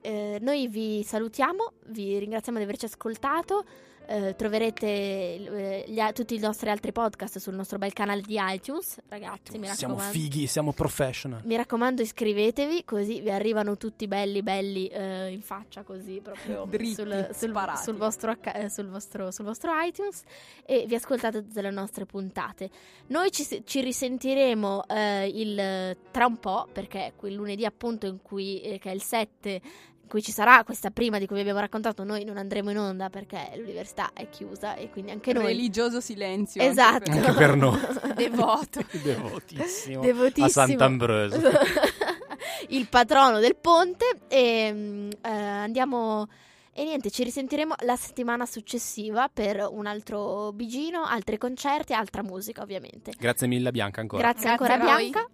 [0.00, 3.64] eh, noi vi salutiamo, vi ringraziamo di averci ascoltato.
[4.10, 8.96] Eh, troverete eh, gli, tutti i nostri altri podcast sul nostro bel canale di iTunes,
[9.06, 9.58] ragazzi.
[9.58, 11.42] Mi siamo fighi, siamo professional.
[11.44, 16.94] Mi raccomando, iscrivetevi così vi arrivano tutti belli, belli eh, in faccia, così proprio Dritti,
[16.94, 17.52] sul, sul,
[17.82, 20.22] sul, vostro, eh, sul, vostro, sul, vostro, iTunes
[20.64, 22.70] e vi ascoltate tutte le nostre puntate.
[23.08, 28.58] Noi ci, ci risentiremo eh, il, tra un po', perché quel lunedì appunto in cui,
[28.80, 29.60] che è il 7
[30.08, 33.08] cui ci sarà questa prima di cui vi abbiamo raccontato, noi non andremo in onda
[33.10, 35.46] perché l'università è chiusa e quindi anche noi...
[35.46, 36.60] Religioso silenzio.
[36.60, 37.10] Esatto.
[37.10, 37.78] Anche per noi.
[38.16, 38.80] Devoto.
[39.02, 40.00] Devotissimo.
[40.00, 40.46] Devotissimo.
[40.46, 41.50] A Sant'Ambrosio.
[42.68, 46.26] Il patrono del ponte e eh, andiamo...
[46.72, 52.62] E niente, ci risentiremo la settimana successiva per un altro bigino, altri concerti, altra musica
[52.62, 53.12] ovviamente.
[53.18, 54.22] Grazie mille Bianca ancora.
[54.22, 55.28] Grazie, Grazie ancora Bianca.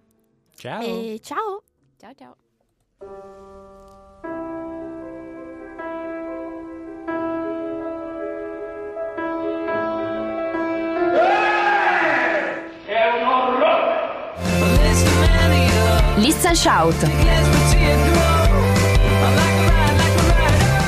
[0.56, 0.82] Ciao.
[0.82, 1.62] E ciao.
[1.98, 3.63] Ciao ciao.
[16.24, 17.06] Listen Shout.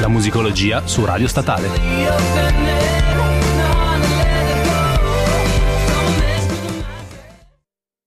[0.00, 1.68] La musicologia su Radio Statale.